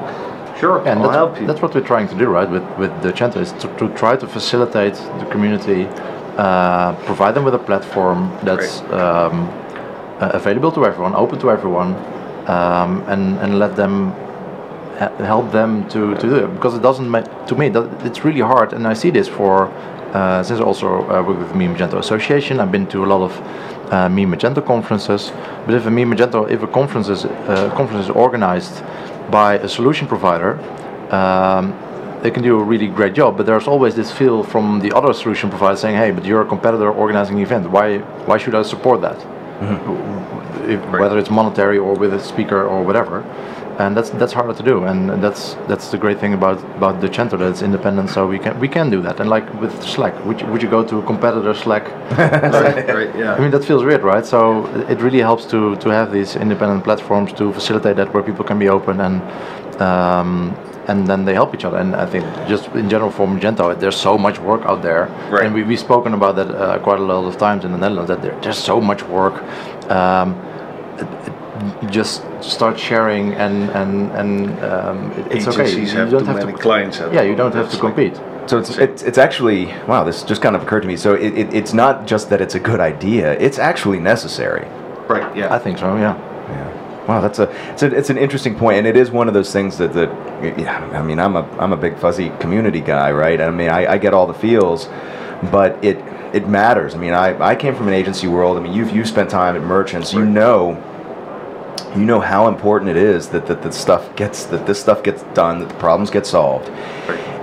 sure, 0.61 0.79
and 0.87 1.01
I'll 1.01 1.05
that's, 1.05 1.15
help 1.15 1.41
you. 1.41 1.47
that's 1.47 1.63
what 1.63 1.75
we're 1.75 1.87
trying 1.87 2.09
to 2.09 2.19
do, 2.19 2.27
right? 2.27 2.49
With 2.49 2.67
with 2.79 2.91
Dutchento 3.03 3.37
is 3.37 3.53
to, 3.63 3.69
to 3.79 3.89
try 3.95 4.17
to 4.17 4.27
facilitate 4.27 4.95
the 4.95 5.27
community, 5.31 5.87
uh, 6.37 6.95
provide 7.05 7.35
them 7.35 7.45
with 7.45 7.55
a 7.55 7.65
platform 7.71 8.37
that's 8.43 8.81
um, 8.93 9.49
uh, 10.21 10.31
available 10.35 10.73
to 10.73 10.85
everyone, 10.85 11.15
open 11.15 11.39
to 11.41 11.51
everyone, 11.51 11.95
um, 12.49 13.05
and 13.09 13.39
and 13.39 13.59
let 13.59 13.77
them 13.77 14.15
help 14.99 15.53
them 15.53 15.89
to, 15.89 16.15
to 16.17 16.23
do 16.23 16.37
it 16.37 16.53
because 16.55 16.75
it 16.75 16.83
doesn't 16.83 17.09
make 17.09 17.25
to 17.47 17.55
me 17.55 17.69
that 17.69 18.05
it's 18.05 18.25
really 18.25 18.41
hard 18.41 18.73
and 18.73 18.87
I 18.87 18.95
see 18.95 19.11
this 19.11 19.29
for 19.29 19.69
uh, 20.13 20.43
since 20.43 20.61
I 20.61 20.63
also 20.63 21.03
uh, 21.03 21.23
work 21.23 21.39
with 21.39 21.55
Meet 21.55 21.71
Magento 21.71 21.99
Association. 21.99 22.61
I've 22.61 22.73
been 22.73 22.87
to 22.89 23.05
a 23.05 23.07
lot 23.07 23.23
of 23.23 23.93
uh, 23.93 24.09
Meet 24.09 24.29
Magento 24.29 24.65
conferences 24.65 25.33
but 25.67 25.75
if 25.75 25.87
a 25.87 25.91
Meet 25.91 26.07
Magento 26.07 26.51
if 26.51 26.63
a 26.63 26.67
conference 26.67 27.09
is 27.09 27.25
uh, 27.25 27.73
conference 27.77 28.05
is 28.05 28.11
organized 28.11 28.83
by 29.31 29.55
a 29.59 29.69
solution 29.69 30.07
provider 30.07 30.59
um, 31.13 31.75
they 32.23 32.31
can 32.31 32.43
do 32.43 32.59
a 32.59 32.63
really 32.63 32.89
great 32.89 33.15
job 33.15 33.37
but 33.37 33.47
there's 33.47 33.69
always 33.69 33.95
this 33.95 34.11
feel 34.11 34.43
from 34.43 34.81
the 34.81 34.93
other 34.93 35.13
solution 35.13 35.51
provider 35.51 35.77
saying 35.77 35.97
hey 35.97 36.11
but 36.11 36.25
you're 36.25 36.43
a 36.43 36.47
competitor 36.47 36.91
organizing 36.91 37.37
an 37.37 37.43
event. 37.43 37.71
Why 37.71 37.99
why 38.29 38.39
should 38.39 38.55
I 38.55 38.63
support 38.63 39.01
that? 39.03 39.19
If, 40.69 40.81
whether 40.91 41.19
it's 41.19 41.31
monetary 41.31 41.79
or 41.79 41.95
with 41.95 42.13
a 42.13 42.21
speaker 42.21 42.63
or 42.67 42.85
whatever. 42.85 43.25
And 43.79 43.97
that's 43.97 44.11
that's 44.11 44.33
harder 44.33 44.55
to 44.55 44.63
do, 44.65 44.85
and 44.85 45.23
that's 45.23 45.55
that's 45.69 45.93
the 45.93 45.99
great 45.99 46.19
thing 46.19 46.35
about 46.35 46.59
about 46.77 47.01
Dutchento 47.01 47.39
that 47.39 47.49
it's 47.49 47.63
independent, 47.63 48.11
so 48.11 48.27
we 48.27 48.39
can 48.41 48.59
we 48.59 48.67
can 48.67 48.91
do 48.91 49.01
that. 49.03 49.21
And 49.21 49.31
like 49.31 49.47
with 49.61 49.73
Slack, 49.85 50.15
would 50.27 50.41
you, 50.41 50.47
would 50.49 50.63
you 50.63 50.69
go 50.69 50.83
to 50.83 50.99
a 50.99 51.03
competitor 51.07 51.55
Slack? 51.55 51.85
right, 52.19 52.89
right, 52.89 53.15
yeah. 53.17 53.35
I 53.35 53.39
mean 53.39 53.53
that 53.53 53.65
feels 53.65 53.85
weird, 53.85 54.03
right? 54.03 54.27
So 54.27 54.67
it 54.89 55.01
really 55.01 55.21
helps 55.21 55.45
to 55.53 55.77
to 55.77 55.89
have 55.91 56.11
these 56.11 56.35
independent 56.35 56.83
platforms 56.83 57.33
to 57.35 57.53
facilitate 57.53 57.95
that 57.97 58.13
where 58.13 58.23
people 58.25 58.45
can 58.45 58.59
be 58.59 58.69
open 58.69 59.01
and. 59.01 59.23
Um, 59.81 60.57
and 60.89 61.07
then 61.07 61.25
they 61.27 61.35
help 61.35 61.55
each 61.55 61.67
other, 61.67 61.77
and 61.77 61.95
I 61.95 62.07
think 62.07 62.25
just 62.49 62.67
in 62.75 62.89
general 62.89 63.11
for 63.11 63.27
Magento, 63.29 63.79
there's 63.79 63.95
so 64.01 64.17
much 64.17 64.39
work 64.41 64.63
out 64.65 64.81
there, 64.83 65.07
Right. 65.31 65.45
and 65.45 65.55
we, 65.55 65.63
we've 65.63 65.79
spoken 65.79 66.15
about 66.15 66.35
that 66.37 66.51
uh, 66.51 66.79
quite 66.79 66.99
a 66.99 67.03
lot 67.03 67.25
of 67.27 67.37
times 67.37 67.65
in 67.67 67.73
the 67.73 67.79
Netherlands. 67.79 68.09
That 68.09 68.23
there, 68.23 68.35
there's 68.41 68.57
so 68.59 68.81
much 68.81 69.03
work. 69.03 69.35
Um, 69.91 70.35
you 71.83 71.89
just 71.89 72.23
start 72.43 72.79
sharing 72.79 73.35
and 73.35 73.71
and 73.71 74.11
and 74.13 74.65
um, 74.65 75.13
it- 75.13 75.33
it's 75.33 75.49
okay. 75.49 75.63
Agencies 75.63 75.93
You 75.93 75.99
have 75.99 76.11
don't 76.11 76.27
have 76.27 76.47
to. 76.47 76.53
clients. 76.53 76.99
Yeah, 76.99 77.23
you 77.23 77.35
don't 77.35 77.55
have 77.55 77.71
to 77.71 77.79
compete. 77.79 78.17
So 78.47 78.59
it's, 78.59 78.79
it's 78.79 79.03
it's 79.03 79.19
actually 79.19 79.67
wow. 79.87 80.05
This 80.05 80.23
just 80.23 80.41
kind 80.41 80.57
of 80.57 80.63
occurred 80.63 80.81
to 80.83 80.89
me. 80.89 80.97
So 80.97 81.15
it, 81.15 81.37
it, 81.37 81.55
it's 81.55 81.75
not 81.75 82.07
just 82.07 82.31
that 82.31 82.41
it's 82.41 82.55
a 82.55 82.61
good 82.61 82.81
idea; 82.81 83.33
it's 83.39 83.59
actually 83.59 84.01
necessary. 84.01 84.67
Right, 85.09 85.37
yeah. 85.37 85.55
I 85.55 85.59
think 85.59 85.79
so. 85.79 85.97
Yeah. 85.97 86.17
Yeah. 86.49 87.07
Wow, 87.07 87.21
that's 87.21 87.39
a 87.39 87.51
it's, 87.73 87.83
a 87.83 87.95
it's 87.95 88.11
an 88.11 88.19
interesting 88.19 88.55
point, 88.55 88.79
and 88.79 88.87
it 88.87 88.97
is 88.97 89.11
one 89.11 89.29
of 89.29 89.35
those 89.35 89.53
things 89.53 89.77
that 89.79 89.93
that 89.95 90.09
yeah. 90.59 90.79
I 90.93 91.03
mean, 91.03 91.19
I'm 91.19 91.37
a 91.37 91.43
I'm 91.59 91.73
a 91.73 91.77
big 91.77 91.99
fuzzy 91.99 92.31
community 92.41 92.81
guy, 92.81 93.13
right? 93.13 93.41
I 93.41 93.51
mean, 93.51 93.69
I, 93.71 93.93
I 93.95 93.99
get 93.99 94.15
all 94.15 94.27
the 94.27 94.35
feels, 94.35 94.89
but 95.51 95.83
it 95.85 95.99
it 96.35 96.49
matters. 96.49 96.95
I 96.95 96.99
mean, 96.99 97.15
I, 97.15 97.39
I 97.43 97.55
came 97.55 97.75
from 97.75 97.89
an 97.89 97.95
agency 97.95 98.29
world. 98.29 98.57
I 98.57 98.61
mean, 98.61 98.73
you've 98.73 98.91
you've 98.91 99.09
spent 99.09 99.29
time 99.31 99.57
at 99.57 99.63
merchants. 99.63 100.13
You 100.13 100.25
know 100.25 100.83
you 101.97 102.05
know 102.05 102.21
how 102.21 102.49
important 102.49 102.91
it 102.91 102.97
is 102.97 103.29
that, 103.29 103.47
that, 103.47 103.63
that 103.63 103.75
stuff 103.75 104.15
gets 104.17 104.45
that 104.47 104.67
this 104.67 104.81
stuff 104.81 105.03
gets 105.03 105.23
done, 105.35 105.61
that 105.61 105.69
the 105.69 105.75
problems 105.77 106.11
get 106.11 106.27
solved. 106.27 106.69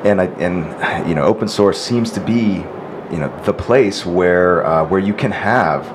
And 0.06 0.22
I, 0.22 0.26
and 0.40 1.08
you 1.10 1.16
know, 1.16 1.24
open 1.24 1.48
source 1.48 1.82
seems 1.82 2.12
to 2.12 2.20
be 2.20 2.64
you 3.12 3.20
know 3.20 3.42
the 3.46 3.54
place 3.54 4.06
where 4.06 4.66
uh, 4.66 4.86
where 4.86 5.00
you 5.00 5.14
can 5.14 5.32
have 5.32 5.86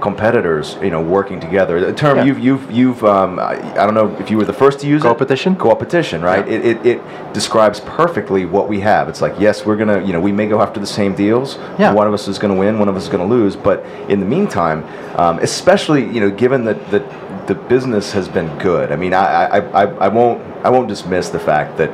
competitors 0.00 0.76
you 0.82 0.88
know 0.88 1.02
working 1.02 1.38
together 1.40 1.78
the 1.78 1.92
term 1.92 2.16
Yeah. 2.16 2.24
you've 2.24 2.38
you've 2.38 2.70
you've 2.70 3.04
um, 3.04 3.38
I, 3.38 3.60
I 3.72 3.84
don't 3.84 3.92
know 3.92 4.16
if 4.18 4.30
you 4.30 4.38
were 4.38 4.46
the 4.46 4.52
first 4.52 4.80
to 4.80 4.86
use 4.86 5.02
Co-opetition? 5.02 5.52
it 5.54 5.58
co-opetition 5.58 6.22
right 6.22 6.46
Yeah. 6.48 6.54
it, 6.54 6.64
it, 6.64 6.86
it 6.86 7.32
describes 7.34 7.80
perfectly 7.80 8.46
what 8.46 8.66
we 8.66 8.80
have 8.80 9.10
it's 9.10 9.20
like 9.20 9.34
yes 9.38 9.66
we're 9.66 9.76
gonna 9.76 10.02
you 10.02 10.14
know 10.14 10.20
we 10.20 10.32
may 10.32 10.46
go 10.46 10.62
after 10.62 10.80
the 10.80 10.86
same 10.86 11.14
deals 11.14 11.56
Yeah. 11.78 11.92
one 11.92 12.06
of 12.06 12.14
us 12.14 12.28
is 12.28 12.38
gonna 12.38 12.54
win 12.54 12.78
one 12.78 12.88
of 12.88 12.96
us 12.96 13.02
is 13.02 13.08
gonna 13.10 13.26
lose 13.26 13.56
but 13.56 13.84
in 14.08 14.20
the 14.20 14.26
meantime 14.26 14.84
um, 15.18 15.38
especially 15.40 16.06
you 16.06 16.20
know 16.20 16.30
given 16.30 16.64
that 16.64 16.90
that 16.92 17.02
the 17.46 17.54
business 17.54 18.12
has 18.12 18.28
been 18.28 18.48
good 18.58 18.92
I 18.92 18.96
mean 18.96 19.12
I, 19.14 19.46
I, 19.46 19.58
I, 19.58 19.84
I 20.06 20.08
won't 20.08 20.40
I 20.64 20.70
won't 20.70 20.88
dismiss 20.88 21.28
the 21.30 21.40
fact 21.40 21.76
that 21.78 21.90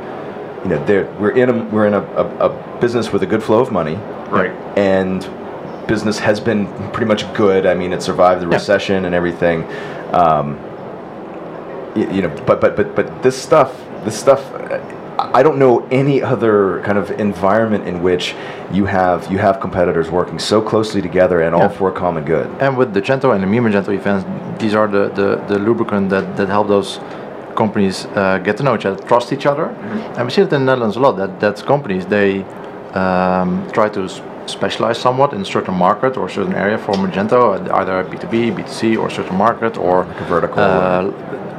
you 0.64 0.70
know 0.70 0.84
there 0.86 1.04
we're 1.20 1.30
in 1.36 1.48
a 1.50 1.64
we're 1.66 1.86
in 1.86 1.94
a, 1.94 2.00
a, 2.00 2.48
a 2.48 2.80
business 2.80 3.12
with 3.12 3.22
a 3.22 3.26
good 3.26 3.42
flow 3.42 3.60
of 3.60 3.70
money 3.72 3.94
Right. 4.30 4.50
and 4.76 5.22
business 5.86 6.18
has 6.18 6.40
been 6.40 6.66
pretty 6.90 7.06
much 7.06 7.32
good. 7.34 7.64
I 7.64 7.74
mean, 7.74 7.92
it 7.92 8.02
survived 8.02 8.40
the 8.42 8.46
Yeah. 8.48 8.54
recession 8.54 9.04
and 9.04 9.14
everything. 9.14 9.62
Um, 10.12 10.58
y- 11.94 12.08
you 12.10 12.22
know, 12.22 12.28
but 12.44 12.60
but 12.60 12.74
but 12.74 12.96
but 12.96 13.22
this 13.22 13.40
stuff, 13.40 13.70
this 14.04 14.18
stuff. 14.18 14.42
I 15.36 15.42
don't 15.42 15.58
know 15.58 15.86
any 15.88 16.22
other 16.22 16.80
kind 16.80 16.96
of 16.96 17.10
environment 17.10 17.86
in 17.86 18.02
which 18.02 18.34
you 18.72 18.86
have 18.86 19.30
you 19.30 19.36
have 19.36 19.60
competitors 19.60 20.10
working 20.10 20.38
so 20.38 20.62
closely 20.62 21.02
together 21.02 21.42
and 21.42 21.54
all 21.54 21.68
for 21.68 21.90
a 21.90 21.92
common 21.92 22.24
good. 22.24 22.46
And 22.58 22.78
with 22.78 22.94
Dutchento 22.94 23.34
and 23.34 23.42
the 23.42 23.46
Meet 23.46 23.60
Magento 23.66 23.92
events, 23.94 24.24
these 24.58 24.74
are 24.74 24.88
the, 24.88 25.04
the, 25.20 25.28
the 25.50 25.58
lubricant 25.58 26.08
that, 26.08 26.38
that 26.38 26.48
help 26.48 26.68
those 26.68 27.00
companies 27.54 28.06
uh, 28.06 28.38
get 28.38 28.56
to 28.56 28.62
know 28.62 28.74
each 28.74 28.86
other, 28.86 28.98
trust 29.06 29.30
each 29.30 29.44
other. 29.44 29.66
And 30.16 30.24
we 30.26 30.30
see 30.30 30.40
it 30.40 30.50
in 30.54 30.60
the 30.60 30.70
Netherlands 30.70 30.96
a 30.96 31.00
lot, 31.00 31.16
that, 31.18 31.38
that 31.40 31.66
companies, 31.66 32.06
they 32.06 32.42
um, 32.94 33.70
try 33.72 33.90
to 33.90 34.08
specialize 34.48 34.98
somewhat 34.98 35.34
in 35.34 35.42
a 35.42 35.44
certain 35.44 35.74
market 35.74 36.16
or 36.16 36.30
certain 36.30 36.54
area 36.54 36.78
for 36.78 36.94
Magento, 36.94 37.40
either 37.80 38.04
B2B, 38.04 38.56
B2C, 38.56 38.98
or 38.98 39.10
certain 39.10 39.36
market, 39.36 39.76
or 39.76 40.04
Like 40.04 40.20
a 40.20 40.24
vertical. 40.24 40.60
uh, 40.60 41.55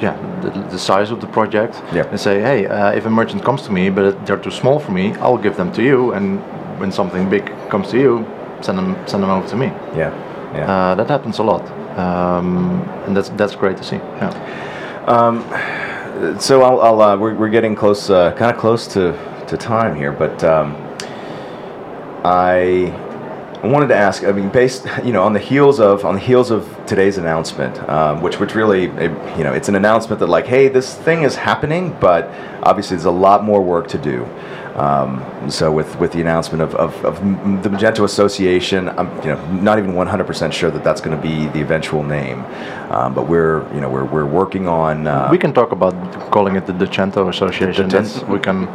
yeah, 0.00 0.16
the, 0.40 0.50
the 0.70 0.78
size 0.78 1.10
of 1.10 1.20
the 1.20 1.26
project. 1.26 1.82
Yeah. 1.92 2.06
And 2.08 2.20
say, 2.20 2.40
hey, 2.40 2.66
uh, 2.66 2.92
if 2.92 3.06
a 3.06 3.10
merchant 3.10 3.44
comes 3.44 3.62
to 3.62 3.72
me, 3.72 3.90
but 3.90 4.26
they're 4.26 4.38
too 4.38 4.50
small 4.50 4.78
for 4.78 4.92
me, 4.92 5.14
I'll 5.14 5.38
give 5.38 5.56
them 5.56 5.72
to 5.72 5.82
you. 5.82 6.12
And 6.12 6.40
when 6.80 6.92
something 6.92 7.28
big 7.28 7.46
comes 7.68 7.90
to 7.90 7.98
you, 7.98 8.26
send 8.60 8.78
them 8.78 8.96
send 9.06 9.22
them 9.22 9.30
over 9.30 9.48
to 9.48 9.56
me. 9.56 9.66
Yeah, 9.96 10.12
yeah. 10.54 10.70
Uh, 10.70 10.94
that 10.94 11.08
happens 11.08 11.38
a 11.38 11.42
lot, 11.42 11.62
um, 11.98 12.82
and 13.06 13.16
that's 13.16 13.30
that's 13.30 13.56
great 13.56 13.76
to 13.76 13.84
see. 13.84 13.96
Yeah. 13.96 14.32
so 16.38 16.62
I'll, 16.62 16.80
I'll 16.80 17.02
uh, 17.02 17.16
we're, 17.16 17.34
we're 17.34 17.48
getting 17.50 17.74
close, 17.74 18.10
uh, 18.10 18.32
kind 18.32 18.54
of 18.54 18.60
close 18.60 18.86
to, 18.88 19.12
to 19.46 19.56
time 19.56 19.94
here, 19.94 20.12
but 20.12 20.42
um, 20.44 20.76
I 22.24 22.92
wanted 23.66 23.88
to 23.88 23.96
ask. 23.96 24.24
I 24.24 24.32
mean, 24.32 24.48
based 24.48 24.86
you 25.04 25.12
know 25.12 25.22
on 25.24 25.32
the 25.32 25.40
heels 25.40 25.80
of 25.80 26.04
on 26.04 26.14
the 26.14 26.20
heels 26.20 26.50
of 26.50 26.68
today's 26.86 27.18
announcement, 27.18 27.78
um, 27.88 28.22
which 28.22 28.38
which 28.38 28.54
really 28.54 28.88
eh, 28.90 29.36
you 29.36 29.44
know 29.44 29.52
it's 29.52 29.68
an 29.68 29.74
announcement 29.74 30.20
that 30.20 30.28
like, 30.28 30.46
hey, 30.46 30.68
this 30.68 30.94
thing 30.94 31.22
is 31.22 31.36
happening, 31.36 31.96
but 32.00 32.28
obviously 32.62 32.96
there's 32.96 33.04
a 33.06 33.10
lot 33.10 33.44
more 33.44 33.62
work 33.62 33.88
to 33.88 33.98
do. 33.98 34.26
Um, 34.76 35.50
so 35.50 35.72
with, 35.72 35.98
with 35.98 36.12
the 36.12 36.20
announcement 36.20 36.62
of, 36.62 36.72
of, 36.76 37.04
of 37.04 37.16
the 37.64 37.68
Magento 37.68 38.04
Association, 38.04 38.88
I'm 38.90 39.08
you 39.22 39.30
know 39.34 39.52
not 39.54 39.78
even 39.78 39.92
100% 39.92 40.52
sure 40.52 40.70
that 40.70 40.84
that's 40.84 41.00
going 41.00 41.16
to 41.16 41.22
be 41.22 41.46
the 41.48 41.60
eventual 41.60 42.04
name, 42.04 42.44
um, 42.90 43.12
but 43.12 43.26
we're 43.26 43.66
you 43.74 43.80
know 43.80 43.90
we're, 43.90 44.04
we're 44.04 44.24
working 44.24 44.68
on. 44.68 45.08
Uh, 45.08 45.28
We 45.32 45.38
can 45.38 45.52
talk 45.52 45.72
about 45.72 45.94
calling 46.30 46.54
it 46.54 46.66
the 46.66 46.72
Dutchento 46.74 47.28
Association. 47.28 47.88
The- 47.88 48.24
we 48.28 48.38
can. 48.38 48.68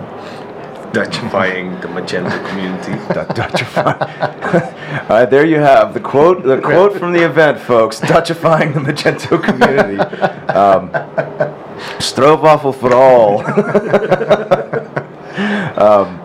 Dutchifying 0.94 1.82
the 1.82 1.88
Magento 1.88 2.48
community. 2.50 2.92
Dut- 3.14 3.30
Dutchify. 3.30 5.04
All 5.10 5.10
right, 5.10 5.26
there 5.26 5.44
you 5.44 5.58
have 5.58 5.96
the 5.96 6.00
quote. 6.00 6.44
The 6.44 6.62
quote 6.62 7.00
from 7.00 7.14
the 7.14 7.26
event, 7.26 7.60
folks. 7.60 8.00
Dutchifying 8.00 8.76
the 8.76 8.80
Magento 8.80 9.42
community. 9.44 9.98
Um, 10.54 10.92
Stroopwafel 11.98 12.76
for 12.80 12.94
all. 12.94 13.40
um, 15.82 16.20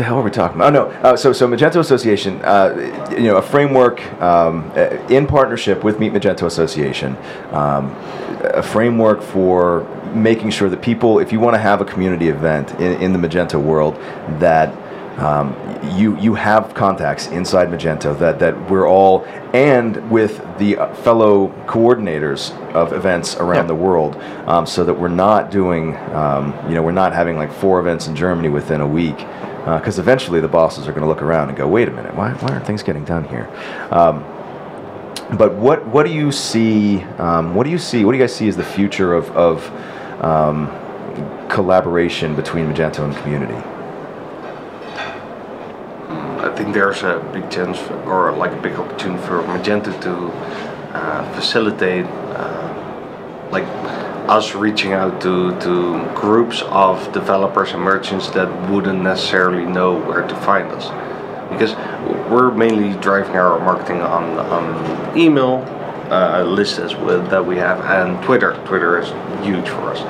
the 0.00 0.06
hell 0.06 0.18
are 0.18 0.22
we 0.22 0.30
talking 0.30 0.56
about? 0.56 0.74
Oh 0.74 0.88
no. 0.88 0.90
Uh, 1.02 1.16
so 1.16 1.32
so 1.32 1.46
Magento 1.46 1.78
Association, 1.78 2.40
uh, 2.42 3.08
you 3.12 3.24
know, 3.24 3.36
a 3.36 3.42
framework 3.42 4.00
um, 4.20 4.72
uh, 4.74 4.96
in 5.08 5.26
partnership 5.26 5.84
with 5.84 6.00
Meet 6.00 6.14
Magento 6.14 6.46
Association, 6.46 7.16
um, 7.52 7.94
a 8.42 8.62
framework 8.62 9.22
for 9.22 9.82
making 10.14 10.50
sure 10.50 10.70
that 10.70 10.80
people, 10.80 11.18
if 11.18 11.32
you 11.32 11.38
want 11.38 11.54
to 11.54 11.58
have 11.58 11.82
a 11.82 11.84
community 11.84 12.28
event 12.28 12.70
in, 12.80 13.00
in 13.02 13.12
the 13.12 13.18
Magento 13.18 13.62
world, 13.62 13.94
that 14.40 14.74
um, 15.18 15.54
you 15.96 16.16
you 16.18 16.34
have 16.34 16.72
contacts 16.74 17.26
inside 17.28 17.68
Magento 17.68 18.18
that 18.18 18.38
that 18.38 18.70
we're 18.70 18.88
all 18.88 19.24
and 19.52 20.10
with 20.10 20.40
the 20.58 20.78
uh, 20.78 20.94
fellow 20.94 21.48
coordinators 21.66 22.52
of 22.72 22.92
events 22.92 23.36
around 23.36 23.64
Yeah. 23.64 23.74
the 23.74 23.74
world, 23.74 24.16
um, 24.46 24.66
so 24.66 24.84
that 24.84 24.94
we're 24.94 25.08
not 25.08 25.50
doing 25.50 25.96
um, 26.14 26.54
you 26.68 26.74
know 26.74 26.82
we're 26.82 26.92
not 26.92 27.12
having 27.12 27.36
like 27.36 27.52
four 27.52 27.80
events 27.80 28.06
in 28.06 28.14
Germany 28.16 28.48
within 28.48 28.80
a 28.80 28.86
week 28.86 29.26
because 29.64 29.98
eventually 29.98 30.40
the 30.40 30.48
bosses 30.48 30.88
are 30.88 30.92
going 30.92 31.02
to 31.02 31.06
look 31.08 31.20
around 31.22 31.48
and 31.48 31.56
go, 31.56 31.68
wait 31.68 31.86
a 31.86 31.90
minute, 31.90 32.14
why, 32.14 32.32
why 32.32 32.48
aren't 32.48 32.66
things 32.66 32.82
getting 32.82 33.04
done 33.04 33.24
here? 33.24 33.46
Um, 33.90 34.24
but 35.36 35.52
what 35.54 35.86
what 35.88 36.06
do 36.06 36.12
you 36.12 36.32
see? 36.32 37.02
Um, 37.18 37.54
what 37.54 37.64
do 37.64 37.70
you 37.70 37.78
see? 37.78 38.04
What 38.04 38.12
do 38.12 38.18
you 38.18 38.24
guys 38.24 38.34
see 38.34 38.48
as 38.48 38.56
the 38.56 38.64
future 38.64 39.12
of 39.14 39.30
of 39.36 39.70
um, 40.24 40.66
collaboration 41.48 42.34
between 42.34 42.66
Magento 42.72 43.04
and 43.04 43.14
community? 43.18 43.54
Think 46.60 46.74
there's 46.74 47.02
a 47.04 47.26
big 47.32 47.50
chance 47.50 47.78
for, 47.78 47.94
or 48.02 48.36
like 48.36 48.52
a 48.52 48.60
big 48.60 48.74
opportunity 48.74 49.26
for 49.26 49.42
Magento 49.44 49.98
to 50.02 50.28
uh, 50.94 51.32
facilitate 51.32 52.04
uh, 52.04 53.48
like 53.50 53.64
us 54.28 54.54
reaching 54.54 54.92
out 54.92 55.22
to, 55.22 55.58
to 55.60 56.04
groups 56.14 56.60
of 56.66 57.14
developers 57.14 57.72
and 57.72 57.80
merchants 57.80 58.28
that 58.32 58.48
wouldn't 58.68 59.00
necessarily 59.00 59.64
know 59.64 59.98
where 60.00 60.28
to 60.28 60.36
find 60.36 60.70
us 60.72 60.84
because 61.50 61.74
we're 62.30 62.50
mainly 62.50 62.92
driving 63.00 63.36
our 63.36 63.58
marketing 63.60 64.02
on, 64.02 64.38
on 64.38 65.18
email 65.18 65.64
uh, 66.10 66.42
lists 66.42 66.94
well 66.96 67.22
that 67.28 67.42
we 67.42 67.56
have 67.56 67.80
and 67.86 68.22
Twitter. 68.22 68.52
Twitter 68.66 68.98
is 68.98 69.08
huge 69.42 69.66
for 69.66 69.94
us. 69.94 70.00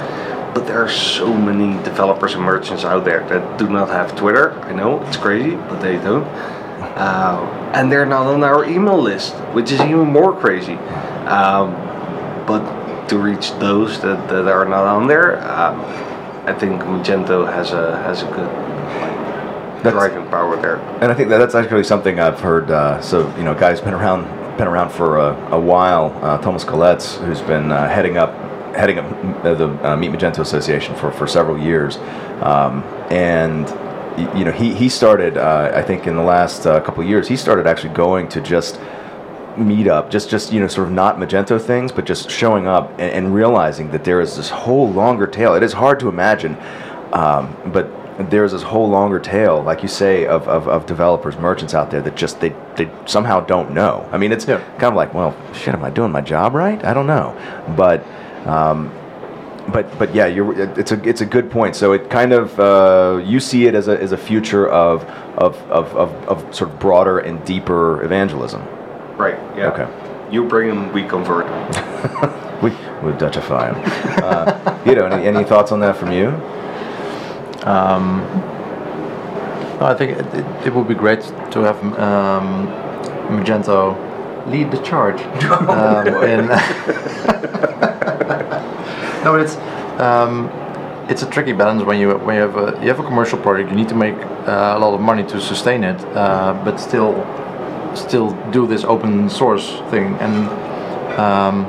But 0.54 0.66
there 0.66 0.82
are 0.82 0.88
so 0.88 1.32
many 1.32 1.80
developers 1.84 2.34
and 2.34 2.42
merchants 2.42 2.84
out 2.84 3.04
there 3.04 3.26
that 3.28 3.58
do 3.58 3.68
not 3.68 3.88
have 3.88 4.16
Twitter. 4.16 4.58
I 4.62 4.72
know 4.72 5.00
it's 5.06 5.16
crazy, 5.16 5.54
but 5.54 5.80
they 5.80 5.96
don't. 5.96 6.24
Uh, 6.24 7.70
and 7.74 7.90
they're 7.90 8.06
not 8.06 8.26
on 8.26 8.42
our 8.42 8.64
email 8.64 9.00
list, 9.00 9.34
which 9.54 9.70
is 9.70 9.80
even 9.80 10.08
more 10.10 10.34
crazy. 10.34 10.74
Um, 11.26 11.72
but 12.46 13.06
to 13.08 13.18
reach 13.18 13.52
those 13.58 14.00
that, 14.00 14.28
that 14.28 14.48
are 14.48 14.64
not 14.64 14.84
on 14.84 15.06
there, 15.06 15.40
um, 15.48 15.80
I 16.46 16.54
think 16.58 16.82
Magento 16.82 17.46
has 17.46 17.72
a 17.72 17.96
has 18.02 18.22
a 18.22 18.26
good 18.26 18.48
That's- 19.84 19.92
driving 19.92 20.26
power 20.30 20.56
there. 20.56 20.76
And 21.00 21.12
I 21.12 21.14
think 21.14 21.28
that 21.28 21.38
that's 21.38 21.54
actually 21.54 21.84
something 21.84 22.18
I've 22.18 22.40
heard. 22.40 22.70
Uh, 22.70 23.00
so 23.00 23.34
you 23.36 23.44
know, 23.44 23.54
guys 23.54 23.80
been 23.80 23.94
around 23.94 24.24
been 24.58 24.66
around 24.66 24.90
for 24.90 25.18
a, 25.18 25.52
a 25.52 25.60
while. 25.60 26.18
Uh, 26.22 26.38
Thomas 26.38 26.64
Goletz, 26.64 27.16
who's 27.24 27.40
been 27.40 27.70
uh, 27.70 27.88
heading 27.88 28.16
up 28.16 28.34
heading 28.80 28.98
up 28.98 29.42
the 29.42 29.68
uh, 29.88 29.96
Meet 29.96 30.12
Magento 30.12 30.40
Association 30.40 30.94
for, 30.96 31.12
for 31.12 31.26
several 31.26 31.58
years, 31.58 31.98
um, 32.42 32.82
and 33.10 33.68
you 34.36 34.44
know 34.44 34.52
he 34.52 34.74
he 34.74 34.88
started 34.88 35.36
uh, 35.36 35.70
I 35.74 35.82
think 35.82 36.06
in 36.06 36.16
the 36.16 36.22
last 36.22 36.66
uh, 36.66 36.80
couple 36.80 37.02
of 37.02 37.08
years 37.08 37.28
he 37.28 37.36
started 37.36 37.66
actually 37.66 37.94
going 37.94 38.28
to 38.30 38.40
just 38.40 38.80
meet 39.56 39.86
up 39.86 40.10
just 40.10 40.30
just 40.30 40.52
you 40.52 40.60
know 40.60 40.66
sort 40.66 40.86
of 40.88 40.92
not 40.92 41.16
magento 41.16 41.60
things 41.60 41.90
but 41.92 42.04
just 42.06 42.30
showing 42.30 42.66
up 42.66 42.90
and, 42.92 43.12
and 43.12 43.34
realizing 43.34 43.90
that 43.90 44.04
there 44.04 44.20
is 44.20 44.36
this 44.36 44.50
whole 44.50 44.90
longer 44.90 45.26
tail. 45.26 45.54
It 45.54 45.62
is 45.62 45.72
hard 45.72 46.00
to 46.00 46.08
imagine 46.08 46.56
um, 47.12 47.56
but 47.72 47.88
there's 48.30 48.52
this 48.52 48.62
whole 48.62 48.88
longer 48.88 49.18
tail 49.18 49.62
like 49.62 49.82
you 49.82 49.88
say 49.88 50.26
of, 50.26 50.46
of, 50.48 50.68
of 50.68 50.84
developers 50.86 51.36
merchants 51.38 51.72
out 51.74 51.90
there 51.90 52.02
that 52.02 52.14
just 52.16 52.40
they, 52.40 52.50
they 52.76 52.90
somehow 53.06 53.40
don't 53.40 53.72
know. 53.72 54.06
I 54.12 54.18
mean 54.18 54.32
it's 54.32 54.46
Yeah. 54.46 54.60
kind 54.78 54.92
of 54.92 54.94
like 54.94 55.14
well 55.14 55.34
shit 55.54 55.74
am 55.74 55.84
i 55.84 55.90
doing 55.90 56.12
my 56.12 56.20
job 56.20 56.54
right? 56.54 56.82
I 56.84 56.92
don't 56.94 57.06
know. 57.06 57.34
But 57.76 58.04
um, 58.46 58.92
but 59.72 59.98
but 59.98 60.14
yeah, 60.14 60.26
you're, 60.26 60.58
it's 60.78 60.92
a 60.92 61.08
it's 61.08 61.20
a 61.20 61.26
good 61.26 61.50
point. 61.50 61.76
So 61.76 61.92
it 61.92 62.10
kind 62.10 62.32
of 62.32 62.58
uh, 62.58 63.22
you 63.24 63.40
see 63.40 63.66
it 63.66 63.74
as 63.74 63.88
a 63.88 64.00
as 64.00 64.12
a 64.12 64.16
future 64.16 64.68
of 64.68 65.04
of, 65.38 65.56
of, 65.70 65.94
of 65.96 66.12
of 66.28 66.54
sort 66.54 66.70
of 66.70 66.78
broader 66.78 67.18
and 67.18 67.44
deeper 67.44 68.02
evangelism. 68.02 68.62
Right. 69.16 69.38
Yeah. 69.56 69.70
Okay. 69.70 69.88
You 70.32 70.44
bring 70.44 70.68
them, 70.68 70.92
we 70.92 71.04
convert 71.04 71.46
them. 71.46 72.36
We 72.60 72.68
we 73.02 73.12
Dutchify 73.12 73.72
them. 73.72 74.22
uh, 74.22 74.82
you 74.84 74.94
know, 74.94 75.06
any, 75.06 75.26
any 75.26 75.44
thoughts 75.44 75.72
on 75.72 75.80
that 75.80 75.96
from 75.96 76.12
you? 76.12 76.30
No, 79.80 79.86
I 79.86 79.94
think 79.94 80.18
it, 80.18 80.26
it, 80.34 80.66
it 80.66 80.74
would 80.74 80.88
be 80.88 80.94
great 80.94 81.22
to 81.22 81.60
have 81.60 81.82
um, 81.98 82.68
Magento 83.30 83.96
lead 84.50 84.70
the 84.70 84.76
charge. 84.82 85.22
um, 85.70 86.06
in 86.22 86.50
no, 89.24 89.36
it's 89.36 89.56
um, 90.00 90.48
it's 91.08 91.22
a 91.22 91.30
tricky 91.30 91.52
balance 91.52 91.82
when 91.82 91.98
you 91.98 92.16
when 92.18 92.36
you 92.36 92.42
have 92.42 92.56
a 92.56 92.80
you 92.80 92.88
have 92.88 93.00
a 93.00 93.04
commercial 93.04 93.38
project. 93.38 93.70
You 93.70 93.76
need 93.76 93.88
to 93.88 93.94
make 93.94 94.14
uh, 94.14 94.74
a 94.76 94.78
lot 94.78 94.94
of 94.94 95.00
money 95.00 95.24
to 95.24 95.40
sustain 95.40 95.84
it, 95.84 96.00
uh, 96.16 96.52
but 96.64 96.78
still 96.78 97.14
still 97.94 98.30
do 98.50 98.66
this 98.66 98.84
open 98.84 99.28
source 99.28 99.80
thing 99.90 100.14
and. 100.20 100.48
Um, 101.18 101.66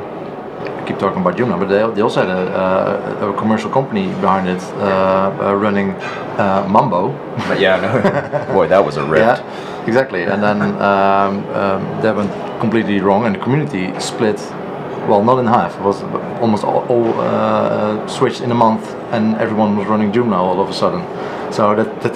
I 0.82 0.84
keep 0.88 0.98
talking 0.98 1.22
about 1.22 1.38
Joomla, 1.38 1.60
but 1.60 1.70
they, 1.70 1.96
they 1.96 2.02
also 2.02 2.26
had 2.26 2.30
a, 2.30 3.24
a, 3.24 3.30
a 3.32 3.38
commercial 3.38 3.70
company 3.70 4.08
behind 4.20 4.48
it 4.48 4.62
uh, 4.64 5.36
uh, 5.42 5.56
running 5.56 5.92
uh, 5.92 6.68
Mambo. 6.70 7.12
But 7.48 7.60
yeah, 7.60 7.80
no. 7.80 8.54
boy, 8.54 8.68
that 8.68 8.84
was 8.84 8.98
a 8.98 9.04
rift. 9.04 9.42
Yeah, 9.42 9.86
exactly. 9.86 10.24
And 10.24 10.42
then 10.42 10.62
um, 10.62 11.46
um, 11.54 12.02
that 12.02 12.16
went 12.16 12.32
completely 12.60 13.00
wrong, 13.00 13.26
and 13.26 13.36
the 13.36 13.40
community 13.40 14.00
split. 14.00 14.40
Well, 15.12 15.26
not 15.26 15.40
in 15.40 15.46
half. 15.46 15.76
It 15.76 15.82
was 15.82 16.02
almost 16.42 16.64
all, 16.64 16.86
all 16.88 17.20
uh, 17.20 18.08
switched 18.08 18.40
in 18.40 18.50
a 18.50 18.56
month, 18.56 18.88
and 19.12 19.36
everyone 19.36 19.76
was 19.76 19.86
running 19.86 20.10
Joomla 20.14 20.38
all 20.38 20.62
of 20.62 20.70
a 20.70 20.74
sudden. 20.74 21.02
So 21.52 21.76
that. 21.76 22.02
that 22.02 22.16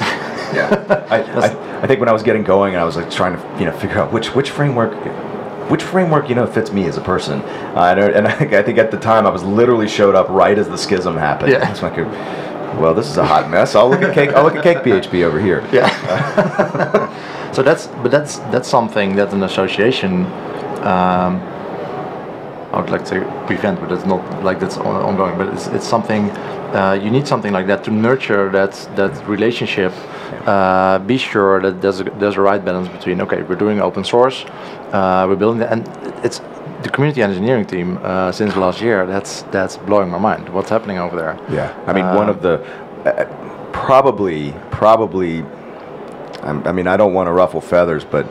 yeah, 0.56 1.08
I, 1.10 1.18
I, 1.18 1.82
I 1.82 1.88
think 1.88 2.00
when 2.00 2.08
I 2.08 2.14
was 2.14 2.24
getting 2.24 2.44
going, 2.44 2.74
and 2.74 2.82
I 2.82 2.86
was 2.86 2.96
like 2.96 3.12
trying 3.12 3.36
to 3.36 3.60
you 3.60 3.66
know 3.66 3.78
figure 3.78 4.00
out 4.00 4.14
which 4.14 4.34
which 4.34 4.50
framework 4.50 4.94
which 5.70 5.84
framework 5.84 6.30
you 6.30 6.36
know 6.36 6.48
fits 6.48 6.72
me 6.72 6.86
as 6.86 6.96
a 6.96 7.02
person. 7.02 7.42
Uh, 7.42 7.94
and, 7.98 8.00
and 8.00 8.28
I, 8.30 8.32
think, 8.40 8.54
I 8.54 8.64
think 8.64 8.78
at 8.78 8.92
the 8.92 8.98
time 8.98 9.28
I 9.28 9.30
was 9.30 9.44
literally 9.44 9.90
showed 9.90 10.16
up 10.16 10.30
right 10.30 10.58
as 10.58 10.70
the 10.70 10.78
schism 10.78 11.18
happened. 11.18 11.52
Yeah. 11.52 11.70
It's 11.70 11.82
like, 11.82 11.98
well, 12.80 12.94
this 12.94 13.10
is 13.10 13.18
a 13.18 13.26
hot 13.26 13.50
mess. 13.50 13.76
I'll 13.76 13.90
look 13.90 14.04
at 14.04 14.14
cake. 14.14 14.30
I'll 14.30 14.46
look 14.46 14.56
at 14.56 14.64
CakePHP 14.64 15.24
over 15.24 15.38
here. 15.38 15.68
Yeah. 15.74 17.52
so 17.52 17.62
that's 17.62 17.88
but 17.88 18.10
that's 18.10 18.38
that's 18.54 18.70
something 18.70 19.18
that 19.18 19.34
an 19.34 19.44
association. 19.44 20.28
Um, 20.82 21.55
I 22.76 22.82
would 22.82 22.90
like 22.90 23.06
to 23.06 23.08
say 23.08 23.20
prevent, 23.48 23.80
but 23.80 23.92
it's 23.92 24.06
not 24.06 24.44
like 24.44 24.60
that's 24.60 24.78
ongoing. 24.78 25.38
But 25.38 25.48
it's, 25.54 25.68
it's 25.68 25.88
something 25.88 26.30
uh, 26.76 27.00
you 27.02 27.10
need 27.10 27.26
something 27.26 27.54
like 27.54 27.68
that 27.68 27.84
to 27.86 27.92
nurture 27.92 28.50
that 28.50 28.74
that 28.96 29.28
relationship. 29.28 29.94
Uh, 30.46 31.00
be 31.00 31.18
sure 31.18 31.62
that 31.62 31.82
there's 31.82 32.02
a, 32.02 32.04
there's 32.20 32.36
a 32.36 32.42
right 32.42 32.64
balance 32.64 32.90
between 32.90 33.22
okay, 33.22 33.42
we're 33.44 33.56
doing 33.56 33.80
open 33.80 34.04
source, 34.04 34.44
uh, 34.92 35.26
we're 35.28 35.38
building, 35.38 35.62
and 35.64 35.88
it's 36.26 36.42
the 36.84 36.90
community 36.90 37.22
engineering 37.22 37.66
team 37.66 37.98
uh, 38.04 38.32
since 38.32 38.56
last 38.56 38.82
year. 38.82 39.06
That's 39.06 39.44
that's 39.44 39.78
blowing 39.78 40.10
my 40.10 40.20
mind. 40.20 40.50
What's 40.50 40.70
happening 40.70 40.98
over 40.98 41.16
there? 41.16 41.40
Yeah, 41.50 41.74
I 41.88 41.94
mean, 41.94 42.06
one 42.06 42.30
of 42.30 42.42
the 42.42 42.62
uh, 43.06 43.26
probably 43.72 44.54
probably. 44.72 45.46
I 46.44 46.72
mean, 46.72 46.86
I 46.86 46.96
don't 46.96 47.14
want 47.14 47.26
to 47.26 47.32
ruffle 47.32 47.60
feathers, 47.60 48.06
but 48.06 48.28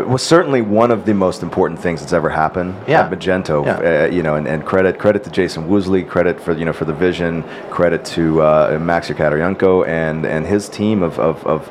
was 0.00 0.22
certainly 0.22 0.60
one 0.62 0.90
of 0.90 1.04
the 1.06 1.14
most 1.14 1.42
important 1.42 1.80
things 1.80 2.00
that's 2.00 2.12
ever 2.12 2.28
happened 2.28 2.74
Yeah. 2.86 3.02
at 3.04 3.10
Magento. 3.10 3.64
Yeah. 3.64 4.04
Uh, 4.04 4.06
you 4.14 4.22
know, 4.22 4.34
and, 4.36 4.46
and 4.46 4.64
credit 4.64 4.98
credit 4.98 5.24
to 5.24 5.30
Jason 5.30 5.68
Woosley, 5.68 6.06
credit 6.06 6.40
for 6.40 6.52
you 6.52 6.64
know 6.64 6.72
for 6.72 6.84
the 6.84 6.92
vision, 6.94 7.42
credit 7.70 8.04
to 8.16 8.42
uh, 8.42 8.78
Max 8.80 9.08
Yekaterynenko 9.08 9.86
and 9.86 10.26
and 10.26 10.46
his 10.46 10.68
team 10.68 11.02
of 11.02 11.18
of, 11.18 11.44
of, 11.46 11.68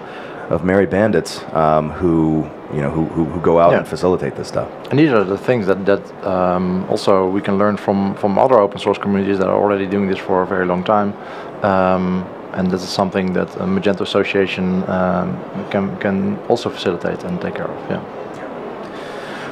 of 0.50 0.64
merry 0.64 0.86
bandits 0.86 1.44
um, 1.54 1.90
who 1.92 2.50
you 2.74 2.82
know 2.82 2.90
who, 2.90 3.06
who, 3.06 3.26
who 3.26 3.40
go 3.42 3.60
out 3.60 3.72
Yeah. 3.72 3.80
and 3.80 3.88
facilitate 3.88 4.36
this 4.36 4.48
stuff. 4.48 4.70
And 4.90 4.98
these 5.00 5.12
are 5.12 5.24
the 5.24 5.38
things 5.38 5.68
that 5.68 5.86
that 5.86 6.04
um, 6.26 6.86
also 6.90 7.30
we 7.30 7.42
can 7.42 7.58
learn 7.58 7.78
from 7.78 8.16
from 8.16 8.38
other 8.40 8.58
open 8.60 8.80
source 8.80 8.98
communities 8.98 9.38
that 9.40 9.48
are 9.48 9.60
already 9.64 9.86
doing 9.88 10.08
this 10.08 10.20
for 10.20 10.42
a 10.42 10.48
very 10.48 10.66
long 10.66 10.84
time. 10.84 11.14
Um, 11.64 12.26
and 12.56 12.72
this 12.72 12.84
is 12.84 12.90
something 12.90 13.34
that 13.34 13.54
a 13.56 13.66
Magento 13.66 14.02
Association 14.02 14.84
um, 14.90 15.38
can 15.70 15.98
can 16.00 16.38
also 16.50 16.70
facilitate 16.70 17.24
and 17.24 17.40
take 17.42 17.56
care 17.56 17.68
of. 17.68 17.92
Yeah. 17.92 18.02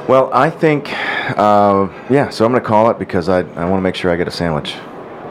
Well, 0.08 0.30
I 0.32 0.50
think 0.50 0.90
uh, 1.38 1.88
yeah. 2.10 2.30
So 2.30 2.44
I'm 2.44 2.52
going 2.52 2.62
to 2.62 2.68
call 2.68 2.90
it 2.90 2.98
because 2.98 3.28
I 3.28 3.38
I 3.38 3.64
want 3.70 3.78
to 3.78 3.82
make 3.82 3.94
sure 3.94 4.10
I 4.10 4.16
get 4.16 4.28
a 4.28 4.30
sandwich. 4.30 4.74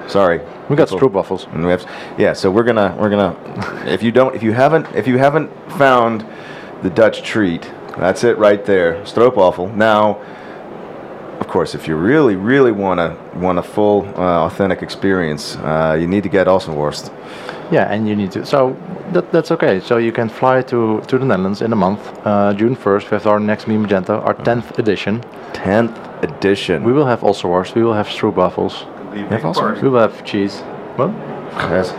Sorry. 0.07 0.39
We 0.69 0.75
got 0.75 0.89
People- 0.89 1.09
stroopwafels. 1.09 1.53
And 1.53 1.65
we 1.65 1.71
have, 1.71 1.85
yeah, 2.17 2.33
so 2.33 2.49
we're 2.49 2.63
gonna 2.63 2.95
we're 2.99 3.09
gonna 3.09 3.35
if 3.85 4.01
you 4.03 4.11
don't 4.11 4.35
if 4.35 4.43
you 4.43 4.53
haven't 4.53 4.87
if 4.95 5.07
you 5.07 5.17
haven't 5.17 5.49
found 5.73 6.25
the 6.83 6.89
Dutch 6.89 7.21
treat, 7.23 7.69
that's 7.97 8.23
it 8.23 8.37
right 8.37 8.63
there, 8.65 8.95
stroopwafel. 9.03 9.73
Now, 9.75 10.21
of 11.39 11.47
course, 11.47 11.75
if 11.75 11.87
you 11.87 11.95
really 11.95 12.35
really 12.35 12.71
want 12.71 12.99
to 12.99 13.37
want 13.37 13.59
a 13.59 13.63
full 13.63 14.05
uh, 14.17 14.45
authentic 14.45 14.81
experience, 14.81 15.55
uh, 15.57 15.97
you 15.99 16.07
need 16.07 16.23
to 16.23 16.29
get 16.29 16.47
Ossenworst. 16.47 17.11
Yeah, 17.73 17.91
and 17.91 18.07
you 18.07 18.15
need 18.15 18.31
to. 18.33 18.45
So 18.45 18.75
that, 19.13 19.31
that's 19.31 19.51
okay. 19.51 19.79
So 19.79 19.97
you 19.97 20.11
can 20.11 20.29
fly 20.29 20.61
to, 20.63 21.01
to 21.07 21.17
the 21.17 21.25
Netherlands 21.25 21.61
in 21.61 21.73
a 21.73 21.75
month. 21.75 22.01
Uh, 22.25 22.53
June 22.53 22.75
1st, 22.75 23.03
we 23.05 23.09
have 23.17 23.25
our 23.27 23.39
next 23.39 23.67
Meet 23.67 23.79
Magento, 23.79 24.23
our 24.23 24.35
10th 24.35 24.77
edition. 24.77 25.21
Tenth 25.53 25.97
edition. 26.23 26.83
We 26.83 26.93
will 26.93 27.05
have 27.07 27.21
Ossenworst. 27.21 27.73
We 27.75 27.83
will 27.83 27.93
have 27.93 28.07
stroopwafels. 28.07 28.73
Have 29.29 29.45
also- 29.45 29.81
We 29.81 29.89
will 29.89 29.99
have 30.01 30.23
cheese. 30.23 30.61
Well, 30.97 31.13
Yes. 31.53 31.91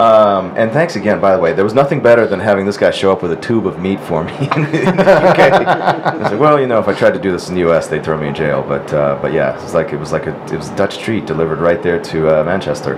Um, 0.00 0.54
and 0.56 0.70
thanks 0.72 0.94
again, 0.96 1.20
by 1.20 1.34
the 1.36 1.42
way. 1.42 1.52
There 1.52 1.64
was 1.64 1.74
nothing 1.74 2.00
better 2.00 2.24
than 2.26 2.38
having 2.40 2.64
this 2.66 2.76
guy 2.76 2.90
show 2.92 3.10
up 3.12 3.20
with 3.22 3.32
a 3.32 3.36
tube 3.36 3.66
of 3.66 3.78
meat 3.80 3.98
for 4.00 4.22
me 4.24 4.32
in 4.40 4.62
the 4.62 5.28
UK. 5.30 5.38
I 5.40 6.16
was 6.16 6.30
like, 6.32 6.40
well, 6.40 6.58
you 6.60 6.66
know, 6.68 6.78
if 6.78 6.86
I 6.88 6.94
tried 6.94 7.14
to 7.14 7.20
do 7.20 7.30
this 7.32 7.48
in 7.48 7.54
the 7.56 7.68
US, 7.70 7.88
they'd 7.88 8.02
throw 8.04 8.16
me 8.16 8.28
in 8.28 8.34
jail. 8.34 8.64
But 8.66 8.92
uh, 8.94 9.18
but 9.20 9.32
yeah, 9.32 9.56
it 9.58 9.62
was 9.62 9.74
like 9.74 9.92
it 9.92 9.98
was 9.98 10.12
like 10.12 10.26
a 10.26 10.44
it 10.46 10.56
was 10.56 10.68
a 10.70 10.76
Dutch 10.76 10.98
treat 10.98 11.26
delivered 11.26 11.58
right 11.58 11.82
there 11.82 12.00
to 12.00 12.40
uh, 12.40 12.44
Manchester. 12.44 12.94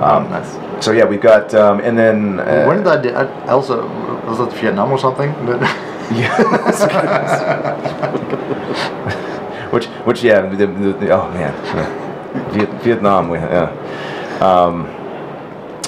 Um, 0.00 0.28
nice. 0.30 0.54
So 0.80 0.92
yeah, 0.92 1.04
we've 1.04 1.20
got 1.20 1.54
um, 1.54 1.80
and 1.80 1.96
then 1.98 2.40
uh, 2.40 2.64
when 2.66 2.78
did 2.78 2.86
I, 2.88 3.02
do, 3.02 3.10
I 3.14 3.48
also 3.48 3.86
was 4.26 4.38
that 4.38 4.52
Vietnam 4.60 4.90
or 4.92 4.98
something? 4.98 5.32
Yeah. 6.06 6.30
which 9.72 9.86
which 10.06 10.22
yeah, 10.22 10.42
the, 10.42 10.66
the, 10.66 10.92
the, 10.92 11.10
oh 11.10 11.30
man, 11.32 11.52
yeah. 12.54 12.78
Vietnam, 12.82 13.28
we, 13.28 13.38
yeah. 13.38 13.70
Um, 14.40 14.86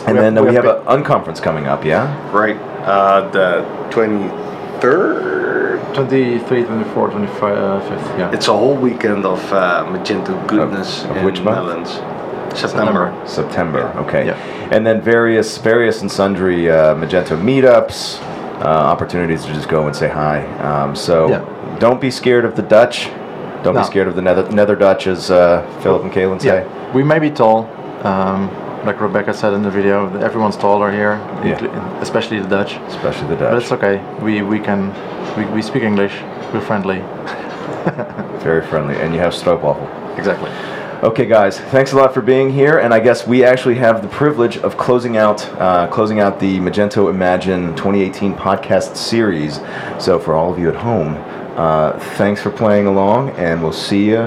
and 0.07 0.16
We 0.16 0.16
have- 0.16 0.16
then 0.16 0.38
uh, 0.38 0.42
we 0.42 0.48
we 0.48 0.55
have, 0.55 0.64
have 0.64 0.87
an 0.87 1.03
unconference 1.05 1.40
coming 1.40 1.66
up, 1.68 1.85
yeah. 1.85 2.09
Right. 2.33 2.57
Uh, 2.85 3.29
the 3.31 3.64
23rd. 3.90 5.94
23, 5.94 6.64
24, 6.64 7.11
25, 7.11 7.42
uh, 7.42 7.81
5th, 7.81 8.18
yeah. 8.18 8.31
It's 8.33 8.48
a 8.48 8.53
whole 8.53 8.77
weekend 8.77 9.24
of 9.24 9.40
uh, 9.53 9.85
Magento 9.87 10.46
goodness 10.46 11.05
of 11.05 11.16
in 11.16 11.24
which 11.24 11.40
month? 11.40 11.57
Netherlands. 11.57 11.90
September. 12.57 13.23
September. 13.27 13.89
Okay. 13.99 14.27
Yeah. 14.27 14.37
And 14.73 14.87
then 14.87 15.01
various, 15.01 15.59
various 15.59 16.01
and 16.03 16.11
sundry 16.11 16.71
uh, 16.71 16.95
Magento 16.95 17.37
meetups, 17.41 18.21
uh, 18.61 18.65
opportunities 18.69 19.45
to 19.45 19.53
just 19.53 19.69
go 19.69 19.87
and 19.87 19.95
say 19.95 20.09
hi. 20.09 20.45
Um, 20.59 20.95
so 20.97 21.29
Yeah. 21.29 21.77
don't 21.79 22.01
be 22.01 22.11
scared 22.11 22.45
of 22.45 22.57
the 22.57 22.63
Dutch. 22.63 23.11
Don't 23.63 23.75
No. 23.75 23.81
be 23.81 23.87
scared 23.87 24.09
of 24.09 24.15
the 24.17 24.23
Nether, 24.23 24.49
Nether 24.51 24.77
Dutch, 24.77 25.07
as 25.07 25.31
uh, 25.31 25.63
Philip 25.83 26.03
and 26.05 26.13
Kaylin 26.13 26.41
say. 26.41 26.49
Yeah, 26.63 26.93
we 26.93 27.03
may 27.03 27.19
be 27.19 27.31
tall. 27.31 27.69
Um, 28.05 28.51
like 28.85 29.01
Rebecca 29.01 29.35
said 29.35 29.53
in 29.53 29.63
the 29.63 29.71
video, 29.71 30.07
everyone's 30.21 30.57
taller 30.57 30.91
here, 30.93 31.19
Yeah. 31.45 32.01
especially 32.01 32.39
the 32.39 32.49
Dutch. 32.49 32.77
Especially 32.89 33.27
the 33.29 33.37
Dutch. 33.37 33.51
But 33.53 33.63
it's 33.63 33.73
okay. 33.73 34.01
We 34.23 34.43
we 34.43 34.61
can 34.61 34.93
we, 35.37 35.45
we 35.47 35.63
speak 35.63 35.83
English. 35.83 36.15
We're 36.53 36.61
friendly. 36.61 36.99
Very 38.43 38.63
friendly. 38.63 38.95
And 38.97 39.13
you 39.15 39.21
have 39.21 39.33
stroopwafel. 39.33 40.19
Exactly. 40.19 40.51
Okay, 41.01 41.27
guys, 41.27 41.61
thanks 41.61 41.93
a 41.93 41.97
lot 41.97 42.13
for 42.13 42.21
being 42.21 42.51
here, 42.51 42.79
and 42.79 42.93
I 42.93 42.99
guess 42.99 43.25
we 43.25 43.45
actually 43.45 43.77
have 43.77 44.03
the 44.03 44.09
privilege 44.09 44.59
of 44.59 44.77
closing 44.77 45.17
out 45.17 45.49
uh, 45.51 45.87
closing 45.87 46.19
out 46.19 46.41
the 46.41 46.59
Magento 46.59 47.09
Imagine 47.09 47.69
2018 47.77 48.35
podcast 48.35 48.97
series. 48.97 49.61
So, 50.01 50.19
for 50.19 50.35
all 50.35 50.53
of 50.53 50.59
you 50.59 50.69
at 50.69 50.75
home, 50.75 51.15
uh, 51.57 52.01
thanks 52.17 52.43
for 52.43 52.51
playing 52.51 52.87
along, 52.89 53.31
and 53.37 53.63
we'll 53.63 53.73
see 53.73 54.07
you 54.07 54.23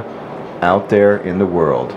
out 0.62 0.88
there 0.88 1.18
in 1.18 1.40
the 1.40 1.46
world. 1.46 1.92